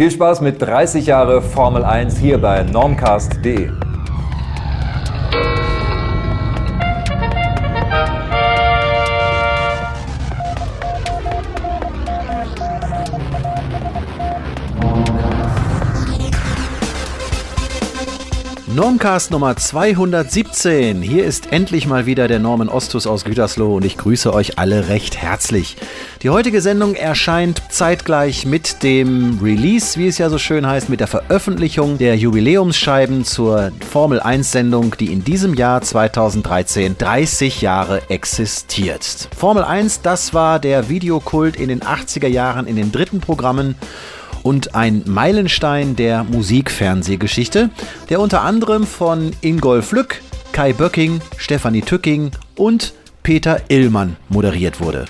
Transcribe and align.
Viel 0.00 0.10
Spaß 0.10 0.40
mit 0.40 0.62
30 0.62 1.04
Jahre 1.04 1.42
Formel 1.42 1.84
1 1.84 2.16
hier 2.16 2.38
bei 2.38 2.62
normcast.de. 2.62 3.68
Normcast 18.74 19.32
Nummer 19.32 19.56
217. 19.56 21.02
Hier 21.02 21.24
ist 21.24 21.52
endlich 21.52 21.88
mal 21.88 22.06
wieder 22.06 22.28
der 22.28 22.38
Norman 22.38 22.68
Ostus 22.68 23.08
aus 23.08 23.24
Gütersloh 23.24 23.74
und 23.74 23.84
ich 23.84 23.96
grüße 23.96 24.32
euch 24.32 24.60
alle 24.60 24.88
recht 24.88 25.16
herzlich. 25.16 25.76
Die 26.22 26.30
heutige 26.30 26.60
Sendung 26.60 26.94
erscheint 26.94 27.62
zeitgleich 27.70 28.46
mit 28.46 28.84
dem 28.84 29.40
Release, 29.42 29.98
wie 29.98 30.06
es 30.06 30.18
ja 30.18 30.30
so 30.30 30.38
schön 30.38 30.68
heißt, 30.68 30.88
mit 30.88 31.00
der 31.00 31.08
Veröffentlichung 31.08 31.98
der 31.98 32.16
Jubiläumsscheiben 32.16 33.24
zur 33.24 33.72
Formel 33.90 34.20
1 34.20 34.52
Sendung, 34.52 34.94
die 35.00 35.12
in 35.12 35.24
diesem 35.24 35.54
Jahr 35.54 35.82
2013 35.82 36.96
30 36.96 37.62
Jahre 37.62 38.08
existiert. 38.08 39.28
Formel 39.36 39.64
1, 39.64 40.02
das 40.02 40.32
war 40.32 40.60
der 40.60 40.88
Videokult 40.88 41.56
in 41.56 41.68
den 41.68 41.80
80er 41.80 42.28
Jahren 42.28 42.68
in 42.68 42.76
den 42.76 42.92
dritten 42.92 43.18
Programmen 43.18 43.74
und 44.42 44.74
ein 44.74 45.02
Meilenstein 45.06 45.96
der 45.96 46.24
Musikfernsehgeschichte, 46.24 47.70
der 48.08 48.20
unter 48.20 48.42
anderem 48.42 48.86
von 48.86 49.32
Ingolf 49.40 49.92
Lück, 49.92 50.20
Kai 50.52 50.72
Böcking, 50.72 51.20
Stefanie 51.36 51.82
Tücking 51.82 52.30
und 52.56 52.94
Peter 53.22 53.60
Illmann 53.68 54.16
moderiert 54.28 54.80
wurde. 54.80 55.06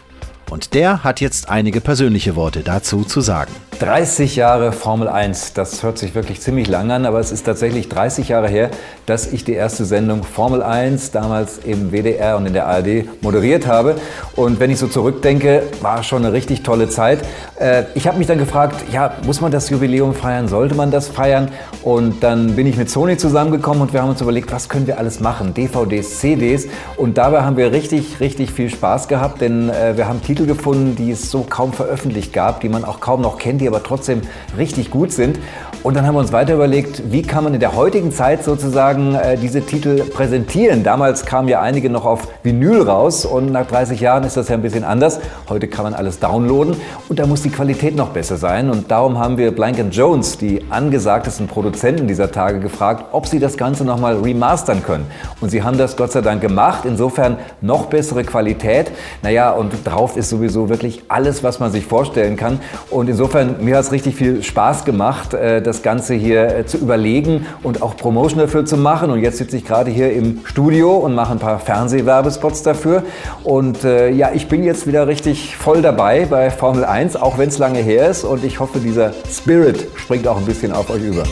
Und 0.51 0.75
der 0.75 1.05
hat 1.05 1.21
jetzt 1.21 1.49
einige 1.49 1.81
persönliche 1.81 2.35
Worte 2.35 2.61
dazu 2.61 3.05
zu 3.05 3.21
sagen. 3.21 3.53
30 3.79 4.37
Jahre 4.37 4.73
Formel 4.73 5.09
1, 5.09 5.55
das 5.55 5.83
hört 5.83 5.97
sich 5.97 6.15
wirklich 6.15 6.43
ziemlich 6.43 6.69
lang 6.69 6.91
an, 6.91 7.07
aber 7.07 7.19
es 7.19 7.33
ist 7.33 7.47
tatsächlich 7.47 7.89
30 7.89 8.29
Jahre 8.29 8.47
her, 8.47 8.71
dass 9.07 9.33
ich 9.33 9.43
die 9.43 9.55
erste 9.55 9.87
Sendung 9.87 10.23
Formel 10.23 10.63
1 10.63 11.13
damals 11.13 11.59
im 11.65 11.91
WDR 11.91 12.37
und 12.37 12.45
in 12.45 12.53
der 12.53 12.67
ARD 12.67 13.23
moderiert 13.23 13.67
habe. 13.67 13.95
Und 14.37 14.61
wenn 14.61 14.71
ich 14.71 14.79
so 14.79 14.87
zurückdenke, 14.87 15.63
war 15.81 16.03
schon 16.03 16.27
eine 16.27 16.35
richtig 16.35 16.63
tolle 16.63 16.91
Zeit. 16.91 17.21
Äh, 17.59 17.85
ich 17.95 18.07
habe 18.07 18.19
mich 18.19 18.27
dann 18.27 18.37
gefragt, 18.37 18.85
ja, 18.93 19.15
muss 19.25 19.41
man 19.41 19.51
das 19.51 19.71
Jubiläum 19.71 20.15
feiern? 20.15 20.47
Sollte 20.47 20.75
man 20.75 20.91
das 20.91 21.09
feiern? 21.09 21.49
Und 21.83 22.23
dann 22.23 22.57
bin 22.57 22.67
ich 22.67 22.77
mit 22.77 22.91
Sony 22.91 23.17
zusammengekommen 23.17 23.81
und 23.81 23.95
wir 23.95 24.03
haben 24.03 24.11
uns 24.11 24.21
überlegt, 24.21 24.53
was 24.53 24.69
können 24.69 24.87
wir 24.87 24.99
alles 24.99 25.21
machen? 25.21 25.55
DVDs, 25.55 26.19
CDs. 26.19 26.67
Und 26.99 27.17
dabei 27.17 27.43
haben 27.43 27.57
wir 27.57 27.73
richtig, 27.73 28.21
richtig 28.21 28.53
viel 28.53 28.69
Spaß 28.69 29.09
gehabt, 29.09 29.41
denn 29.41 29.71
äh, 29.71 29.97
wir 29.97 30.07
haben 30.07 30.23
Titel 30.23 30.40
gefunden, 30.47 30.97
die 30.97 31.11
es 31.11 31.31
so 31.31 31.47
kaum 31.49 31.73
veröffentlicht 31.73 32.33
gab, 32.33 32.61
die 32.61 32.69
man 32.69 32.85
auch 32.85 33.01
kaum 33.01 33.21
noch 33.21 33.39
kennt, 33.39 33.61
die 33.61 33.69
aber 33.69 33.83
trotzdem 33.83 34.23
richtig 34.57 34.91
gut 34.91 35.13
sind. 35.13 35.39
Und 35.83 35.97
dann 35.97 36.07
haben 36.07 36.15
wir 36.15 36.21
uns 36.21 36.33
weiter 36.33 36.55
überlegt, 36.55 37.11
wie 37.11 37.23
kann 37.23 37.43
man 37.43 37.55
in 37.55 37.61
der 37.61 37.75
heutigen 37.75 38.13
Zeit 38.13 38.45
sozusagen 38.45 39.15
äh, 39.15 39.39
diese 39.39 39.63
Titel 39.63 40.05
präsentieren. 40.05 40.83
Damals 40.85 41.25
kamen 41.25 41.49
ja 41.49 41.63
einige 41.63 41.89
noch 41.89 42.05
auf 42.05 42.29
Vinyl 42.43 42.83
raus 42.83 43.25
und 43.25 43.51
nach 43.51 43.67
30 43.67 43.99
Jahren 43.99 44.25
ist 44.25 44.37
das 44.37 44.49
ja 44.49 44.57
ein 44.57 44.63
bisschen 44.63 44.85
anders. 44.85 45.21
Heute 45.49 45.69
kann 45.69 45.85
man 45.85 45.95
alles 45.95 46.19
downloaden 46.19 46.77
und 47.09 47.19
da 47.19 47.27
muss 47.27 47.41
die 47.43 47.51
Qualität 47.51 47.97
noch 47.97 48.11
besser 48.11 48.37
sein. 48.37 48.69
Und 48.69 48.91
darum 48.91 49.19
haben 49.19 49.39
wir 49.39 49.55
Blank 49.55 49.79
Jones, 49.91 50.37
die 50.37 50.63
angesagtesten 50.69 51.47
Produzenten 51.47 52.07
dieser 52.07 52.31
Tage, 52.31 52.61
gefragt, 52.61 53.07
ob 53.13 53.27
sie 53.27 53.39
das 53.39 53.57
Ganze 53.57 53.85
nochmal 53.85 54.17
remastern 54.17 54.83
können. 54.83 55.07
Und 55.41 55.49
sie 55.49 55.63
haben 55.63 55.79
das 55.79 55.97
Gott 55.97 56.13
sei 56.13 56.21
Dank 56.21 56.43
gemacht. 56.43 56.85
Insofern 56.85 57.39
noch 57.61 57.87
bessere 57.87 58.25
Qualität. 58.25 58.91
Naja, 59.23 59.53
und 59.53 59.73
drauf 59.85 60.17
ist 60.17 60.30
sowieso 60.31 60.69
wirklich 60.69 61.03
alles, 61.09 61.45
was 61.45 61.61
man 61.61 61.71
sich 61.71 61.85
vorstellen 61.85 62.37
kann. 62.37 62.61
Und 62.89 63.09
insofern, 63.09 63.57
mir 63.63 63.77
hat 63.77 63.85
es 63.85 63.93
richtig 63.93 64.17
viel 64.17 64.43
Spaß 64.43 64.85
gemacht, 64.85 65.35
äh, 65.35 65.61
das 65.61 65.83
Ganze 65.83 66.15
hier 66.15 66.57
äh, 66.57 66.67
zu 66.67 66.79
überlegen 66.79 67.47
und 67.63 67.83
auch 67.83 67.97
Promotion 67.97 68.39
dafür 68.39 68.65
zu 68.65 68.77
machen. 68.77 69.11
Und 69.11 69.21
jetzt 69.21 69.39
sitze 69.39 69.57
ich 69.57 69.65
gerade 69.65 69.91
hier 69.91 70.13
im 70.13 70.41
Studio 70.45 70.97
und 70.97 71.15
mache 71.15 71.33
ein 71.33 71.39
paar 71.39 71.59
Fernsehwerbespots 71.59 72.63
dafür. 72.63 73.03
Und 73.45 73.85
äh, 73.85 74.11
ja, 74.11 74.31
ich 74.33 74.49
bin 74.49 74.65
jetzt 74.65 74.87
wieder 74.87 75.07
richtig 75.07 75.57
voll 75.57 75.83
dabei 75.83 76.27
bei 76.27 76.51
Formel 76.51 76.85
1, 76.85 77.17
auch 77.17 77.39
wenn 77.39 77.49
es 77.49 77.59
lange 77.59 77.81
her 77.81 78.09
ist. 78.09 78.25
Und 78.25 78.45
ich 78.45 78.61
hoffe, 78.61 78.79
dieser 78.79 79.13
Spirit 79.31 79.89
springt 79.97 80.27
auch 80.27 80.39
ein 80.39 80.47
bisschen 80.47 80.73
auf 80.73 80.91
euch 80.91 81.03
über. 81.03 81.25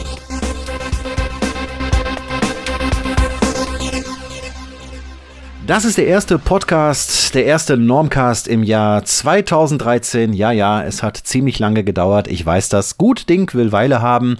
Das 5.68 5.84
ist 5.84 5.98
der 5.98 6.06
erste 6.06 6.38
Podcast, 6.38 7.34
der 7.34 7.44
erste 7.44 7.76
Normcast 7.76 8.48
im 8.48 8.62
Jahr 8.62 9.04
2013. 9.04 10.32
Ja, 10.32 10.50
ja, 10.50 10.82
es 10.82 11.02
hat 11.02 11.18
ziemlich 11.18 11.58
lange 11.58 11.84
gedauert. 11.84 12.26
Ich 12.26 12.44
weiß 12.46 12.70
das. 12.70 12.96
Gut 12.96 13.28
Ding 13.28 13.52
will 13.52 13.70
Weile 13.70 14.00
haben. 14.00 14.38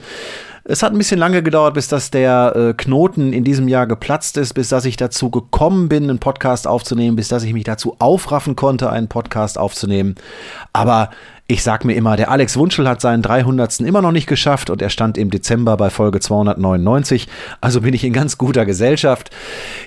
Es 0.65 0.83
hat 0.83 0.93
ein 0.93 0.97
bisschen 0.97 1.19
lange 1.19 1.43
gedauert, 1.43 1.75
bis 1.75 1.87
dass 1.87 2.11
der 2.11 2.57
äh, 2.57 2.73
Knoten 2.73 3.35
in 3.35 3.45
diesem 3.45 3.69
Jahr 3.69 3.87
geplatzt 3.87 4.39
ist, 4.39 4.55
bis 4.55 4.71
dass 4.71 4.87
ich 4.87 4.97
dazu 4.97 5.31
gekommen 5.31 5.91
bin, 5.91 6.05
einen 6.05 6.19
Podcast 6.19 6.67
aufzunehmen, 6.67 7.17
bis 7.17 7.29
dass 7.29 7.43
ich 7.43 7.53
mich 7.53 7.65
dazu 7.65 7.97
aufraffen 7.99 8.57
konnte, 8.57 8.89
einen 8.89 9.09
Podcast 9.09 9.59
aufzunehmen. 9.59 10.15
Aber 10.73 11.11
ich 11.51 11.63
sag 11.63 11.87
mir 11.87 11.95
immer, 11.95 12.17
der 12.17 12.31
Alex 12.31 12.59
Wunschel 12.59 12.87
hat 12.87 13.01
seinen 13.01 13.23
300. 13.23 13.81
immer 13.81 14.03
noch 14.03 14.13
nicht 14.13 14.27
geschafft 14.27 14.69
und 14.69 14.83
er 14.83 14.91
stand 14.91 15.17
im 15.17 15.31
Dezember 15.31 15.79
bei 15.79 15.89
Folge 15.89 16.21
299. 16.21 17.27
Also 17.63 17.81
bin 17.81 17.95
ich 17.95 18.05
in 18.05 18.13
ganz 18.13 18.37
guter 18.37 18.67
Gesellschaft. 18.67 19.31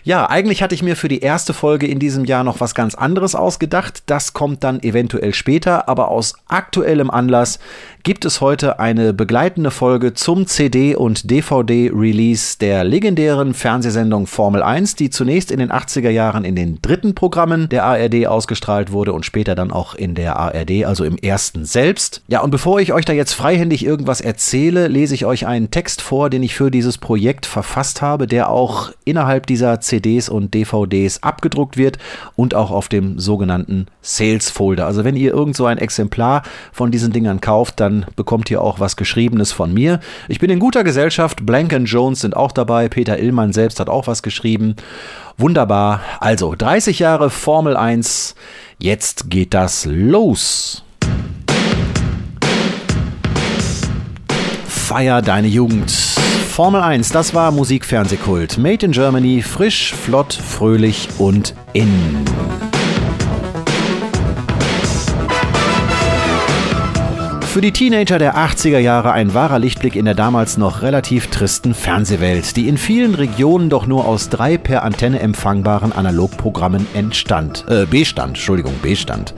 Ja, 0.03 0.27
eigentlich 0.27 0.63
hatte 0.63 0.73
ich 0.73 0.81
mir 0.81 0.95
für 0.95 1.07
die 1.07 1.19
erste 1.19 1.53
Folge 1.53 1.85
in 1.85 1.99
diesem 1.99 2.25
Jahr 2.25 2.43
noch 2.43 2.61
was 2.61 2.73
ganz 2.73 2.95
anderes 2.95 3.35
ausgedacht. 3.35 4.01
Das 4.07 4.33
kommt 4.33 4.63
dann 4.63 4.81
eventuell 4.81 5.35
später, 5.35 5.87
aber 5.87 6.07
aus 6.07 6.33
aktuellem 6.47 7.11
Anlass 7.11 7.59
gibt 8.03 8.25
es 8.25 8.41
heute 8.41 8.79
eine 8.79 9.13
begleitende 9.13 9.69
Folge 9.69 10.15
zum 10.15 10.47
CD- 10.47 10.95
und 10.95 11.29
DVD-Release 11.29 12.57
der 12.57 12.83
legendären 12.83 13.53
Fernsehsendung 13.53 14.25
Formel 14.25 14.63
1, 14.63 14.95
die 14.95 15.11
zunächst 15.11 15.51
in 15.51 15.59
den 15.59 15.71
80er 15.71 16.09
Jahren 16.09 16.43
in 16.43 16.55
den 16.55 16.81
dritten 16.81 17.13
Programmen 17.13 17.69
der 17.69 17.83
ARD 17.83 18.25
ausgestrahlt 18.25 18.91
wurde 18.91 19.13
und 19.13 19.27
später 19.27 19.53
dann 19.53 19.71
auch 19.71 19.93
in 19.93 20.15
der 20.15 20.37
ARD, 20.37 20.85
also 20.85 21.03
im 21.03 21.17
ersten 21.17 21.50
Texten 21.51 21.65
selbst. 21.65 22.21
Ja, 22.27 22.41
und 22.41 22.51
bevor 22.51 22.79
ich 22.79 22.93
euch 22.93 23.03
da 23.03 23.11
jetzt 23.11 23.33
freihändig 23.33 23.85
irgendwas 23.85 24.21
erzähle, 24.21 24.87
lese 24.87 25.15
ich 25.15 25.25
euch 25.25 25.45
einen 25.45 25.69
Text 25.69 26.01
vor, 26.01 26.29
den 26.29 26.43
ich 26.43 26.55
für 26.55 26.71
dieses 26.71 26.97
Projekt 26.97 27.45
verfasst 27.45 28.01
habe, 28.01 28.25
der 28.25 28.49
auch 28.49 28.91
innerhalb 29.03 29.47
dieser 29.47 29.81
CDs 29.81 30.29
und 30.29 30.53
DVDs 30.53 31.23
abgedruckt 31.23 31.75
wird 31.75 31.97
und 32.37 32.55
auch 32.55 32.71
auf 32.71 32.87
dem 32.87 33.19
sogenannten 33.19 33.87
Sales 34.01 34.49
Folder. 34.49 34.85
Also 34.85 35.03
wenn 35.03 35.17
ihr 35.17 35.33
irgend 35.33 35.57
so 35.57 35.65
ein 35.65 35.77
Exemplar 35.77 36.43
von 36.71 36.89
diesen 36.89 37.11
Dingern 37.11 37.41
kauft, 37.41 37.81
dann 37.81 38.05
bekommt 38.15 38.49
ihr 38.49 38.61
auch 38.61 38.79
was 38.79 38.95
Geschriebenes 38.95 39.51
von 39.51 39.73
mir. 39.73 39.99
Ich 40.29 40.39
bin 40.39 40.49
in 40.49 40.59
guter 40.59 40.85
Gesellschaft, 40.85 41.45
Blank 41.45 41.73
Jones 41.83 42.21
sind 42.21 42.35
auch 42.35 42.53
dabei, 42.53 42.87
Peter 42.87 43.19
Illmann 43.19 43.51
selbst 43.51 43.79
hat 43.81 43.89
auch 43.89 44.07
was 44.07 44.23
geschrieben. 44.23 44.75
Wunderbar. 45.37 46.01
Also 46.19 46.55
30 46.57 46.99
Jahre 46.99 47.29
Formel 47.29 47.75
1. 47.75 48.35
Jetzt 48.79 49.29
geht 49.29 49.53
das 49.53 49.85
los. 49.85 50.83
Feier 54.91 55.21
deine 55.21 55.47
Jugend. 55.47 55.89
Formel 55.89 56.81
1, 56.81 57.11
das 57.11 57.33
war 57.33 57.51
Musikfernsehkult. 57.51 58.57
Made 58.57 58.85
in 58.85 58.91
Germany, 58.91 59.41
frisch, 59.41 59.93
flott, 59.93 60.33
fröhlich 60.33 61.07
und 61.17 61.55
in. 61.71 61.87
Für 67.51 67.59
die 67.59 67.73
Teenager 67.73 68.17
der 68.17 68.37
80er 68.37 68.77
Jahre 68.77 69.11
ein 69.11 69.33
wahrer 69.33 69.59
Lichtblick 69.59 69.97
in 69.97 70.05
der 70.05 70.13
damals 70.13 70.57
noch 70.57 70.83
relativ 70.83 71.27
tristen 71.27 71.73
Fernsehwelt, 71.73 72.55
die 72.55 72.69
in 72.69 72.77
vielen 72.77 73.13
Regionen 73.13 73.69
doch 73.69 73.87
nur 73.87 74.05
aus 74.05 74.29
drei 74.29 74.57
per 74.57 74.83
Antenne 74.83 75.19
empfangbaren 75.19 75.91
Analogprogrammen 75.91 76.87
entstand. 76.93 77.65
Äh, 77.67 77.87
bestand, 77.87 78.29
Entschuldigung, 78.29 78.73
bestand. 78.81 79.33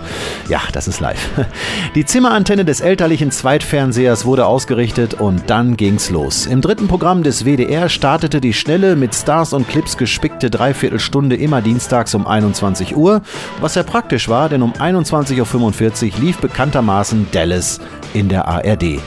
Ja, 0.47 0.61
das 0.73 0.87
ist 0.87 0.99
live. 0.99 1.27
Die 1.95 2.05
Zimmerantenne 2.05 2.65
des 2.65 2.81
elterlichen 2.81 3.31
Zweitfernsehers 3.31 4.25
wurde 4.25 4.45
ausgerichtet 4.45 5.15
und 5.15 5.49
dann 5.49 5.75
ging's 5.75 6.11
los. 6.11 6.45
Im 6.45 6.61
dritten 6.61 6.87
Programm 6.87 7.23
des 7.23 7.45
WDR 7.45 7.89
startete 7.89 8.41
die 8.41 8.53
schnelle, 8.53 8.95
mit 8.95 9.15
Stars 9.15 9.53
und 9.53 9.67
Clips 9.67 9.97
gespickte 9.97 10.51
Dreiviertelstunde 10.51 11.35
immer 11.35 11.63
dienstags 11.63 12.13
um 12.13 12.27
21 12.27 12.95
Uhr, 12.95 13.23
was 13.59 13.73
sehr 13.73 13.81
praktisch 13.81 14.29
war, 14.29 14.49
denn 14.49 14.61
um 14.61 14.73
21.45 14.73 16.13
Uhr 16.13 16.19
lief 16.19 16.37
bekanntermaßen 16.37 17.25
Dallas 17.31 17.79
in 18.13 18.29
der 18.29 18.47
ARD. 18.47 18.99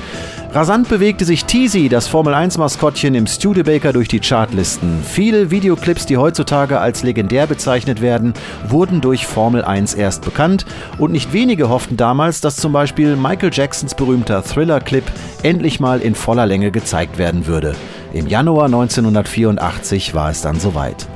Rasant 0.53 0.89
bewegte 0.89 1.27
sich 1.27 1.45
Teasy, 1.45 1.91
das 1.91 2.09
Formel-1-Maskottchen, 2.09 3.15
im 3.15 3.27
Studebaker 3.27 3.93
durch 3.93 4.09
die 4.09 4.21
Chartlisten. 4.21 5.03
Viele 5.05 5.51
Videoclips, 5.51 6.07
die 6.07 6.17
heutzutage 6.17 6.81
als 6.81 7.03
legendär 7.03 7.47
bezeichnet 7.47 8.01
werden, 8.01 8.33
wurden 8.67 9.03
durch 9.03 9.27
Formel 9.27 9.63
1 9.63 9.93
erst 9.93 10.25
bekannt 10.25 10.65
und 10.97 11.13
nicht 11.13 11.35
wenige 11.35 11.69
hofften 11.69 11.99
damals, 11.99 12.41
dass 12.41 12.57
zum 12.57 12.73
Beispiel 12.73 13.17
Michael 13.17 13.51
Jacksons 13.53 13.95
berühmter 13.95 14.43
Thriller-Clip 14.43 15.05
endlich 15.43 15.79
mal 15.79 16.01
in 16.01 16.15
voller 16.15 16.47
Länge 16.47 16.71
gezeigt 16.71 17.19
werden 17.19 17.47
würde. 17.47 17.75
Im 18.17 18.29
Januar 18.29 18.65
1984 18.65 20.15
war 20.15 20.31
es 20.31 20.41
dann 20.41 20.59
soweit. 20.59 21.07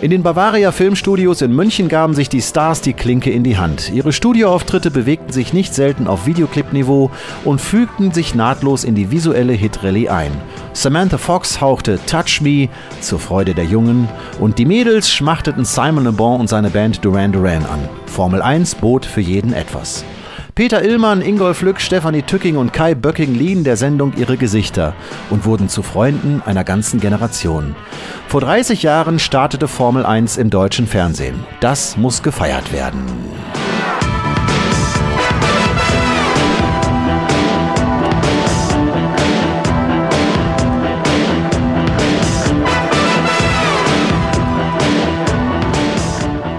In 0.00 0.12
den 0.12 0.22
Bavaria 0.22 0.70
Filmstudios 0.70 1.42
in 1.42 1.52
München 1.52 1.88
gaben 1.88 2.14
sich 2.14 2.28
die 2.28 2.40
Stars 2.40 2.80
die 2.82 2.92
Klinke 2.92 3.30
in 3.30 3.42
die 3.42 3.58
Hand. 3.58 3.90
Ihre 3.92 4.12
Studioauftritte 4.12 4.92
bewegten 4.92 5.32
sich 5.32 5.52
nicht 5.52 5.74
selten 5.74 6.06
auf 6.06 6.24
Videoclip-Niveau 6.24 7.10
und 7.44 7.60
fügten 7.60 8.12
sich 8.12 8.36
nahtlos 8.36 8.84
in 8.84 8.94
die 8.94 9.10
visuelle 9.10 9.54
Hitrallye 9.54 10.08
ein. 10.08 10.30
Samantha 10.72 11.18
Fox 11.18 11.60
hauchte 11.60 11.98
Touch 12.06 12.40
Me 12.40 12.68
zur 13.00 13.18
Freude 13.18 13.54
der 13.54 13.64
Jungen 13.64 14.08
und 14.38 14.58
die 14.58 14.66
Mädels 14.66 15.10
schmachteten 15.10 15.64
Simon 15.64 16.04
Le 16.04 16.12
Bon 16.12 16.38
und 16.38 16.48
seine 16.48 16.70
Band 16.70 17.04
Duran 17.04 17.32
Duran 17.32 17.64
an. 17.64 17.88
Formel 18.06 18.40
1 18.40 18.76
bot 18.76 19.04
für 19.04 19.20
jeden 19.20 19.52
etwas. 19.52 20.04
Peter 20.56 20.82
Illmann, 20.82 21.20
Ingolf 21.20 21.60
Lück, 21.60 21.82
Stefanie 21.82 22.22
Tücking 22.22 22.56
und 22.56 22.72
Kai 22.72 22.94
Böcking 22.94 23.34
liehen 23.34 23.62
der 23.62 23.76
Sendung 23.76 24.14
ihre 24.16 24.38
Gesichter 24.38 24.94
und 25.28 25.44
wurden 25.44 25.68
zu 25.68 25.82
Freunden 25.82 26.40
einer 26.46 26.64
ganzen 26.64 26.98
Generation. 26.98 27.76
Vor 28.26 28.40
30 28.40 28.82
Jahren 28.82 29.18
startete 29.18 29.68
Formel 29.68 30.06
1 30.06 30.38
im 30.38 30.48
deutschen 30.48 30.86
Fernsehen. 30.86 31.44
Das 31.60 31.98
muss 31.98 32.22
gefeiert 32.22 32.72
werden. 32.72 33.04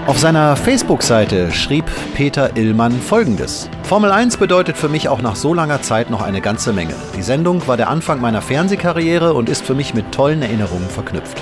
Auf 0.08 0.18
seiner 0.18 0.56
Facebook-Seite 0.56 1.52
schrieb 1.52 1.84
Peter 2.14 2.56
Illmann 2.56 2.98
folgendes. 2.98 3.68
Formel 3.82 4.10
1 4.10 4.38
bedeutet 4.38 4.78
für 4.78 4.88
mich 4.88 5.06
auch 5.10 5.20
nach 5.20 5.36
so 5.36 5.52
langer 5.52 5.82
Zeit 5.82 6.08
noch 6.08 6.22
eine 6.22 6.40
ganze 6.40 6.72
Menge. 6.72 6.94
Die 7.14 7.20
Sendung 7.20 7.68
war 7.68 7.76
der 7.76 7.90
Anfang 7.90 8.18
meiner 8.18 8.40
Fernsehkarriere 8.40 9.34
und 9.34 9.50
ist 9.50 9.66
für 9.66 9.74
mich 9.74 9.92
mit 9.92 10.10
tollen 10.10 10.40
Erinnerungen 10.40 10.88
verknüpft. 10.88 11.36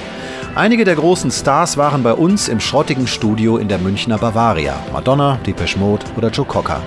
Einige 0.57 0.83
der 0.83 0.97
großen 0.97 1.31
Stars 1.31 1.77
waren 1.77 2.03
bei 2.03 2.15
uns 2.15 2.49
im 2.49 2.59
schrottigen 2.59 3.07
Studio 3.07 3.57
in 3.57 3.69
der 3.69 3.79
Münchner 3.79 4.19
Bavaria. 4.19 4.75
Madonna, 4.93 5.39
Depeche 5.47 5.79
Mode 5.79 6.05
oder 6.17 6.31
Joe 6.31 6.45
Cocker. 6.45 6.83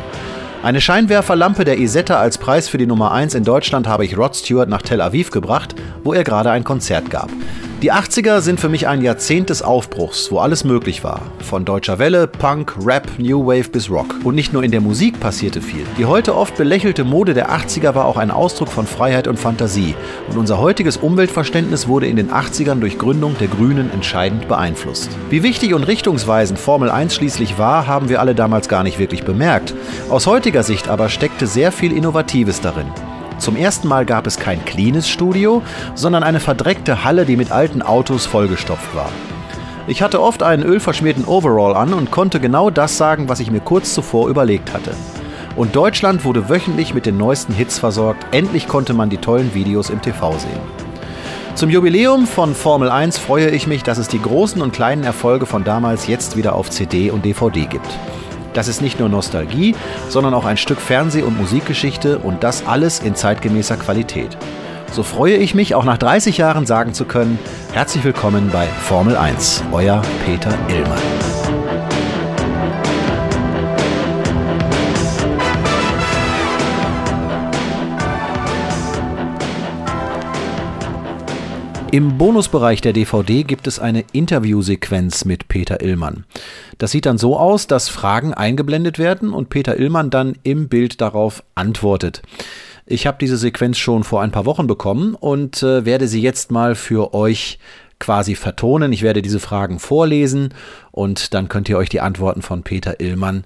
Eine 0.62 0.81
Scheinwerferlampe 0.81 1.64
der 1.64 1.78
Isetta 1.78 2.20
als 2.20 2.38
Preis 2.38 2.68
für 2.68 2.78
die 2.78 2.88
Nummer 2.88 3.14
1 3.14 3.34
in 3.36 3.46
Deutschland 3.46 3.88
habe 3.88 4.04
ich 4.04 4.18
Rod 4.18 4.36
Stewart 4.36 4.68
nach 4.68 4.81
Tel 4.81 5.00
Aviv 5.00 5.31
gebracht, 5.31 5.74
wo 6.09 6.13
er 6.13 6.23
gerade 6.23 6.50
ein 6.50 6.63
Konzert 6.63 7.11
gab. 7.11 7.29
Die 7.83 7.94
80er 7.94 8.41
sind 8.41 8.59
für 8.59 8.67
mich 8.67 8.88
ein 8.88 9.03
Jahrzehnt 9.03 9.51
des 9.51 9.61
Aufbruchs, 9.61 10.31
wo 10.31 10.39
alles 10.39 10.63
möglich 10.63 11.03
war. 11.03 11.21
Von 11.39 11.65
deutscher 11.65 12.00
Welle, 12.00 12.25
Punk, 12.25 12.73
Rap, 12.83 13.07
New 13.19 13.45
Wave 13.45 13.69
bis 13.69 13.91
Rock. 13.91 14.15
Und 14.23 14.33
nicht 14.33 14.51
nur 14.51 14.63
in 14.63 14.71
der 14.71 14.81
Musik 14.81 15.19
passierte 15.19 15.61
viel. 15.61 15.85
Die 16.00 16.06
heute 16.06 16.35
oft 16.35 16.57
belächelte 16.57 17.03
Mode 17.03 17.35
der 17.35 17.51
80er 17.51 17.94
war 17.94 18.06
auch 18.06 18.17
ein 18.17 18.31
Ausdruck 18.31 18.69
von 18.69 18.88
Freiheit 18.88 19.27
und 19.27 19.38
Fantasie. 19.38 19.94
Und 20.31 20.38
unser 20.38 20.57
heutiges 20.57 20.97
Umweltverständnis 20.97 21.88
wurde 21.88 22.07
in 22.07 22.15
den 22.15 22.31
80ern 22.31 22.79
durch 22.79 22.97
Gründung 22.97 23.38
der 23.39 23.50
Grünen 23.50 23.94
entscheidend 23.94 24.47
beeinflusst. 24.47 25.11
Wie 25.29 25.44
wichtig 25.44 25.75
und 25.75 25.83
richtungsweisend 25.83 26.57
Formel 26.57 26.89
1 26.89 27.13
schließlich 27.13 27.59
war, 27.59 27.85
haben 27.85 28.09
wir 28.09 28.19
alle 28.19 28.33
damals 28.33 28.67
gar 28.67 28.81
nicht 28.81 28.97
wirklich 28.97 29.25
bemerkt. 29.25 29.75
Aus 30.09 30.25
heutiger 30.25 30.63
Sicht 30.63 30.89
aber 30.89 31.07
steckte 31.07 31.45
sehr 31.45 31.71
viel 31.71 31.95
Innovatives 31.95 32.61
darin. 32.61 32.88
Zum 33.39 33.56
ersten 33.56 33.88
Mal 33.88 34.06
gab 34.06 34.27
es 34.27 34.38
kein 34.38 34.63
cleanes 34.65 35.09
Studio, 35.09 35.62
sondern 35.95 36.24
eine 36.24 36.39
verdreckte 36.39 37.03
Halle, 37.03 37.25
die 37.25 37.38
mit 37.38 37.51
alten 37.51 37.81
Autos 37.81 38.25
vollgestopft 38.25 38.94
war. 38.95 39.09
Ich 39.88 40.01
hatte 40.01 40.21
oft 40.21 40.44
einen 40.44 40.63
ölverschmierten 40.63 41.25
Overall 41.25 41.75
an 41.75 41.94
und 41.94 42.12
konnte 42.12 42.39
genau 42.39 42.69
das 42.69 42.97
sagen, 42.97 43.30
was 43.30 43.39
ich 43.39 43.50
mir 43.50 43.62
kurz 43.62 43.94
zuvor 43.94 44.30
überlegt 44.30 44.74
hatte. 44.74 44.91
Und 45.56 45.75
Deutschland 45.75 46.25
wurde 46.25 46.50
wöchentlich 46.50 46.94
mit 46.94 47.06
den 47.06 47.18
neuesten 47.18 47.53
Hits 47.53 47.80
versorgt. 47.80 48.25
Endlich 48.31 48.68
konnte 48.68 48.94
man 48.94 49.09
die 49.09 49.18
tollen 49.18 49.53
Videos 49.53 49.89
im 49.89 50.01
TV 50.01 50.38
sehen. 50.38 50.59
Zum 51.56 51.69
Jubiläum 51.69 52.27
von 52.27 52.53
Formel 52.53 52.89
1 52.89 53.18
freue 53.18 53.50
ich 53.50 53.68
mich, 53.68 53.83
dass 53.83 53.97
es 53.97 54.07
die 54.07 54.21
großen 54.21 54.62
und 54.62 54.74
kleinen 54.74 55.03
Erfolge 55.03 55.45
von 55.45 55.63
damals 55.63 56.07
jetzt 56.07 56.38
wieder 56.38 56.56
auf 56.56 56.69
CD 56.69 57.09
und 57.09 57.25
DVD 57.25 57.65
gibt. 57.65 57.89
Das 58.54 58.68
ist 58.68 58.81
nicht 58.81 59.00
nur 59.00 59.10
Nostalgie, 59.10 59.75
sondern 60.07 60.34
auch 60.34 60.46
ein 60.46 60.57
Stück 60.57 60.80
Fernseh- 60.80 61.24
und 61.24 61.38
Musikgeschichte 61.38 62.19
und 62.19 62.44
das 62.44 62.66
alles 62.66 63.00
in 63.00 63.16
zeitgemäßer 63.16 63.78
Qualität. 63.78 64.38
So 64.92 65.04
freue 65.04 65.36
ich 65.36 65.54
mich, 65.54 65.75
auch 65.75 65.84
nach 65.84 65.98
30 65.98 66.38
Jahren 66.38 66.66
sagen 66.66 66.94
zu 66.94 67.06
können, 67.06 67.38
herzlich 67.74 68.04
willkommen 68.04 68.50
bei 68.51 68.66
Formel 68.66 69.16
1, 69.16 69.63
euer 69.72 70.01
Peter 70.25 70.57
Illmann. 70.68 71.29
Im 81.91 82.19
Bonusbereich 82.19 82.81
der 82.81 82.94
DVD 82.94 83.41
gibt 83.41 83.65
es 83.65 83.80
eine 83.80 84.06
Interviewsequenz 84.12 85.25
mit 85.25 85.47
Peter 85.47 85.81
Illmann. 85.81 86.24
Das 86.77 86.91
sieht 86.91 87.07
dann 87.07 87.18
so 87.18 87.36
aus, 87.36 87.65
dass 87.65 87.89
Fragen 87.89 88.31
eingeblendet 88.31 89.00
werden 89.00 89.33
und 89.33 89.50
Peter 89.50 89.75
Illmann 89.75 90.12
dann 90.12 90.36
im 90.44 90.69
Bild 90.69 91.01
darauf 91.01 91.44
antwortet. 91.56 92.21
Ich 92.86 93.07
habe 93.07 93.18
diese 93.19 93.38
Sequenz 93.38 93.80
schon 93.80 94.03
vor 94.03 94.21
ein 94.21 94.30
paar 94.30 94.45
Wochen 94.45 94.68
bekommen 94.68 95.15
und 95.15 95.63
äh, 95.63 95.83
werde 95.83 96.07
sie 96.07 96.21
jetzt 96.21 96.51
mal 96.51 96.75
für 96.75 97.15
euch 97.15 97.57
quasi 97.97 98.35
vertonen. 98.35 98.94
Ich 98.94 99.01
werde 99.01 99.24
diese 99.24 99.39
Fragen 99.39 99.80
vorlesen 99.80 100.53
und 100.92 101.33
dann 101.33 101.50
könnt 101.50 101.69
ihr 101.69 101.77
euch 101.80 101.89
die 101.89 102.01
Antworten 102.01 102.44
von 102.44 102.62
Peter 102.62 103.00
Illmann 103.00 103.45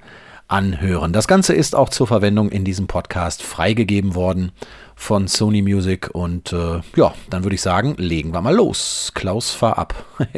anhören. 0.49 1.13
Das 1.13 1.29
Ganze 1.29 1.53
ist 1.53 1.75
auch 1.75 1.87
zur 1.87 2.07
Verwendung 2.07 2.49
in 2.49 2.65
diesem 2.65 2.87
Podcast 2.87 3.41
freigegeben 3.41 4.15
worden 4.15 4.51
von 4.95 5.27
Sony 5.27 5.61
Music. 5.61 6.09
Und 6.13 6.53
äh, 6.53 6.81
ja, 6.95 7.13
dann 7.29 7.43
würde 7.43 7.55
ich 7.55 7.61
sagen, 7.61 7.95
legen 7.97 8.33
wir 8.33 8.41
mal 8.41 8.55
los. 8.55 9.11
Klaus, 9.13 9.51
fahr 9.51 9.77
ab. 9.77 10.05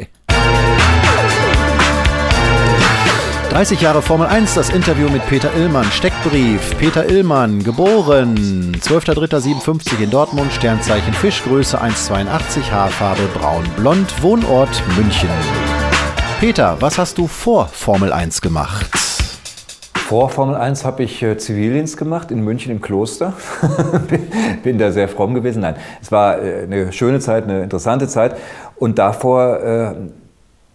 30 3.56 3.80
Jahre 3.80 4.02
Formel 4.02 4.26
1, 4.26 4.52
das 4.52 4.68
Interview 4.68 5.08
mit 5.08 5.26
Peter 5.28 5.50
Illmann, 5.54 5.90
Steckbrief. 5.90 6.76
Peter 6.76 7.08
Illmann, 7.08 7.64
geboren 7.64 8.76
12.03.57 8.82 9.98
in 10.02 10.10
Dortmund, 10.10 10.52
Sternzeichen 10.52 11.14
Fisch, 11.14 11.42
Größe 11.42 11.82
1,82, 11.82 12.70
Haarfarbe 12.70 13.22
braun-blond, 13.32 14.22
Wohnort 14.22 14.82
München. 14.98 15.30
Peter, 16.38 16.76
was 16.80 16.98
hast 16.98 17.16
du 17.16 17.26
vor 17.26 17.68
Formel 17.68 18.12
1 18.12 18.42
gemacht? 18.42 19.15
Vor 20.06 20.30
Formel 20.30 20.54
1 20.54 20.84
habe 20.84 21.02
ich 21.02 21.20
äh, 21.24 21.36
Zivildienst 21.36 21.96
gemacht 21.96 22.30
in 22.30 22.44
München 22.44 22.70
im 22.70 22.80
Kloster. 22.80 23.32
bin, 24.62 24.78
da 24.78 24.92
sehr 24.92 25.08
fromm 25.08 25.34
gewesen. 25.34 25.62
Nein, 25.62 25.74
es 26.00 26.12
war 26.12 26.40
äh, 26.40 26.62
eine 26.62 26.92
schöne 26.92 27.18
Zeit, 27.18 27.42
eine 27.42 27.64
interessante 27.64 28.06
Zeit. 28.06 28.36
Und 28.76 29.00
davor 29.00 29.58
äh, 29.58 29.94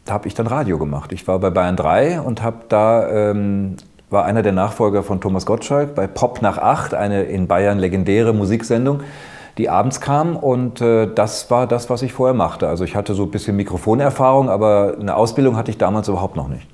habe 0.09 0.27
ich 0.27 0.33
dann 0.33 0.47
Radio 0.47 0.77
gemacht. 0.77 1.13
Ich 1.13 1.29
war 1.29 1.39
bei 1.39 1.49
Bayern 1.49 1.77
3 1.77 2.19
und 2.19 2.43
habe 2.43 2.57
da 2.67 3.07
ähm, 3.07 3.77
war 4.09 4.25
einer 4.25 4.41
der 4.41 4.51
Nachfolger 4.51 5.01
von 5.01 5.21
Thomas 5.21 5.45
Gottschalk 5.45 5.95
bei 5.95 6.07
Pop 6.07 6.41
nach 6.41 6.57
8, 6.57 6.93
eine 6.93 7.23
in 7.23 7.47
Bayern 7.47 7.79
legendäre 7.79 8.33
Musiksendung, 8.33 8.99
die 9.57 9.69
abends 9.69 10.01
kam. 10.01 10.35
Und 10.35 10.81
äh, 10.81 11.07
das 11.07 11.49
war 11.49 11.67
das, 11.67 11.89
was 11.89 12.01
ich 12.01 12.11
vorher 12.11 12.35
machte. 12.35 12.67
Also 12.67 12.83
ich 12.83 12.97
hatte 12.97 13.13
so 13.13 13.23
ein 13.23 13.31
bisschen 13.31 13.55
Mikrofonerfahrung, 13.55 14.49
aber 14.49 14.97
eine 14.99 15.15
Ausbildung 15.15 15.55
hatte 15.55 15.71
ich 15.71 15.77
damals 15.77 16.09
überhaupt 16.09 16.35
noch 16.35 16.49
nicht. 16.49 16.67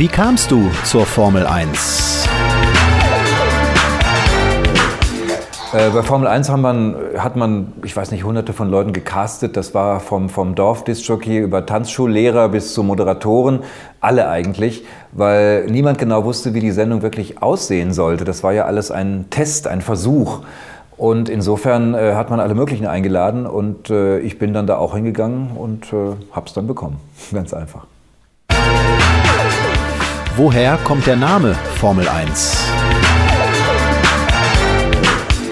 Wie 0.00 0.08
kamst 0.08 0.50
du 0.50 0.70
zur 0.84 1.04
Formel 1.04 1.46
1? 1.46 2.26
Äh, 5.74 5.90
bei 5.90 6.02
Formel 6.02 6.26
1 6.26 6.48
man, 6.52 6.96
hat 7.18 7.36
man, 7.36 7.74
ich 7.84 7.94
weiß 7.94 8.10
nicht, 8.10 8.24
hunderte 8.24 8.54
von 8.54 8.70
Leuten 8.70 8.94
gecastet. 8.94 9.58
Das 9.58 9.74
war 9.74 10.00
vom, 10.00 10.30
vom 10.30 10.54
Dorfdiskjockey 10.54 11.40
über 11.40 11.66
Tanzschullehrer 11.66 12.48
bis 12.48 12.72
zu 12.72 12.82
Moderatoren, 12.82 13.62
alle 14.00 14.30
eigentlich, 14.30 14.86
weil 15.12 15.66
niemand 15.66 15.98
genau 15.98 16.24
wusste, 16.24 16.54
wie 16.54 16.60
die 16.60 16.70
Sendung 16.70 17.02
wirklich 17.02 17.42
aussehen 17.42 17.92
sollte. 17.92 18.24
Das 18.24 18.42
war 18.42 18.54
ja 18.54 18.64
alles 18.64 18.90
ein 18.90 19.26
Test, 19.28 19.68
ein 19.68 19.82
Versuch. 19.82 20.40
Und 20.96 21.28
insofern 21.28 21.92
äh, 21.92 22.14
hat 22.14 22.30
man 22.30 22.40
alle 22.40 22.54
möglichen 22.54 22.86
eingeladen 22.86 23.44
und 23.46 23.90
äh, 23.90 24.18
ich 24.20 24.38
bin 24.38 24.54
dann 24.54 24.66
da 24.66 24.78
auch 24.78 24.94
hingegangen 24.94 25.58
und 25.58 25.92
äh, 25.92 26.16
hab's 26.32 26.54
dann 26.54 26.66
bekommen. 26.66 26.96
Ganz 27.34 27.52
einfach. 27.52 27.84
Woher 30.42 30.78
kommt 30.78 31.06
der 31.06 31.16
Name 31.16 31.52
Formel 31.52 32.08
1? 32.08 32.64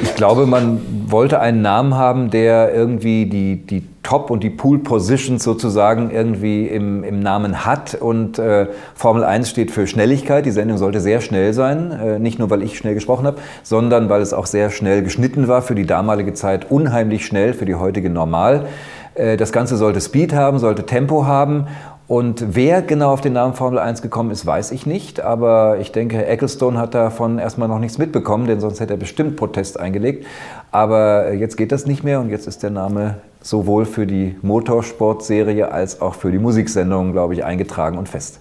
Ich 0.02 0.14
glaube, 0.14 0.46
man 0.46 0.80
wollte 1.10 1.40
einen 1.40 1.60
Namen 1.60 1.94
haben, 1.94 2.30
der 2.30 2.72
irgendwie 2.72 3.26
die, 3.26 3.66
die 3.66 3.82
Top- 4.02 4.30
und 4.30 4.42
die 4.42 4.48
Pool-Positions 4.48 5.44
sozusagen 5.44 6.10
irgendwie 6.10 6.66
im, 6.68 7.04
im 7.04 7.20
Namen 7.20 7.66
hat. 7.66 7.96
Und 7.96 8.38
äh, 8.38 8.68
Formel 8.94 9.24
1 9.24 9.50
steht 9.50 9.72
für 9.72 9.86
Schnelligkeit. 9.86 10.46
Die 10.46 10.50
Sendung 10.52 10.78
sollte 10.78 11.00
sehr 11.00 11.20
schnell 11.20 11.52
sein. 11.52 11.90
Äh, 11.90 12.18
nicht 12.18 12.38
nur, 12.38 12.48
weil 12.48 12.62
ich 12.62 12.78
schnell 12.78 12.94
gesprochen 12.94 13.26
habe, 13.26 13.36
sondern 13.62 14.08
weil 14.08 14.22
es 14.22 14.32
auch 14.32 14.46
sehr 14.46 14.70
schnell 14.70 15.02
geschnitten 15.02 15.48
war. 15.48 15.60
Für 15.60 15.74
die 15.74 15.84
damalige 15.84 16.32
Zeit 16.32 16.70
unheimlich 16.70 17.26
schnell, 17.26 17.52
für 17.52 17.66
die 17.66 17.74
heutige 17.74 18.08
normal. 18.08 18.68
Äh, 19.16 19.36
das 19.36 19.52
Ganze 19.52 19.76
sollte 19.76 20.00
Speed 20.00 20.32
haben, 20.32 20.58
sollte 20.58 20.86
Tempo 20.86 21.26
haben 21.26 21.66
Und 22.08 22.56
wer 22.56 22.80
genau 22.80 23.12
auf 23.12 23.20
den 23.20 23.34
Namen 23.34 23.52
Formel 23.52 23.78
1 23.78 24.00
gekommen 24.00 24.30
ist, 24.30 24.46
weiß 24.46 24.70
ich 24.70 24.86
nicht. 24.86 25.20
Aber 25.20 25.76
ich 25.78 25.92
denke, 25.92 26.16
Herr 26.16 26.26
Ecclestone 26.26 26.78
hat 26.78 26.94
davon 26.94 27.38
erstmal 27.38 27.68
noch 27.68 27.78
nichts 27.78 27.98
mitbekommen, 27.98 28.46
denn 28.46 28.60
sonst 28.60 28.80
hätte 28.80 28.94
er 28.94 28.96
bestimmt 28.96 29.36
Protest 29.36 29.78
eingelegt. 29.78 30.26
Aber 30.72 31.34
jetzt 31.34 31.58
geht 31.58 31.70
das 31.70 31.84
nicht 31.84 32.04
mehr 32.04 32.20
und 32.20 32.30
jetzt 32.30 32.46
ist 32.46 32.62
der 32.62 32.70
Name 32.70 33.18
sowohl 33.42 33.84
für 33.84 34.06
die 34.06 34.36
Motorsportserie 34.40 35.70
als 35.70 36.00
auch 36.00 36.14
für 36.14 36.32
die 36.32 36.38
Musiksendung, 36.38 37.12
glaube 37.12 37.34
ich, 37.34 37.44
eingetragen 37.44 37.98
und 37.98 38.08
fest. 38.08 38.40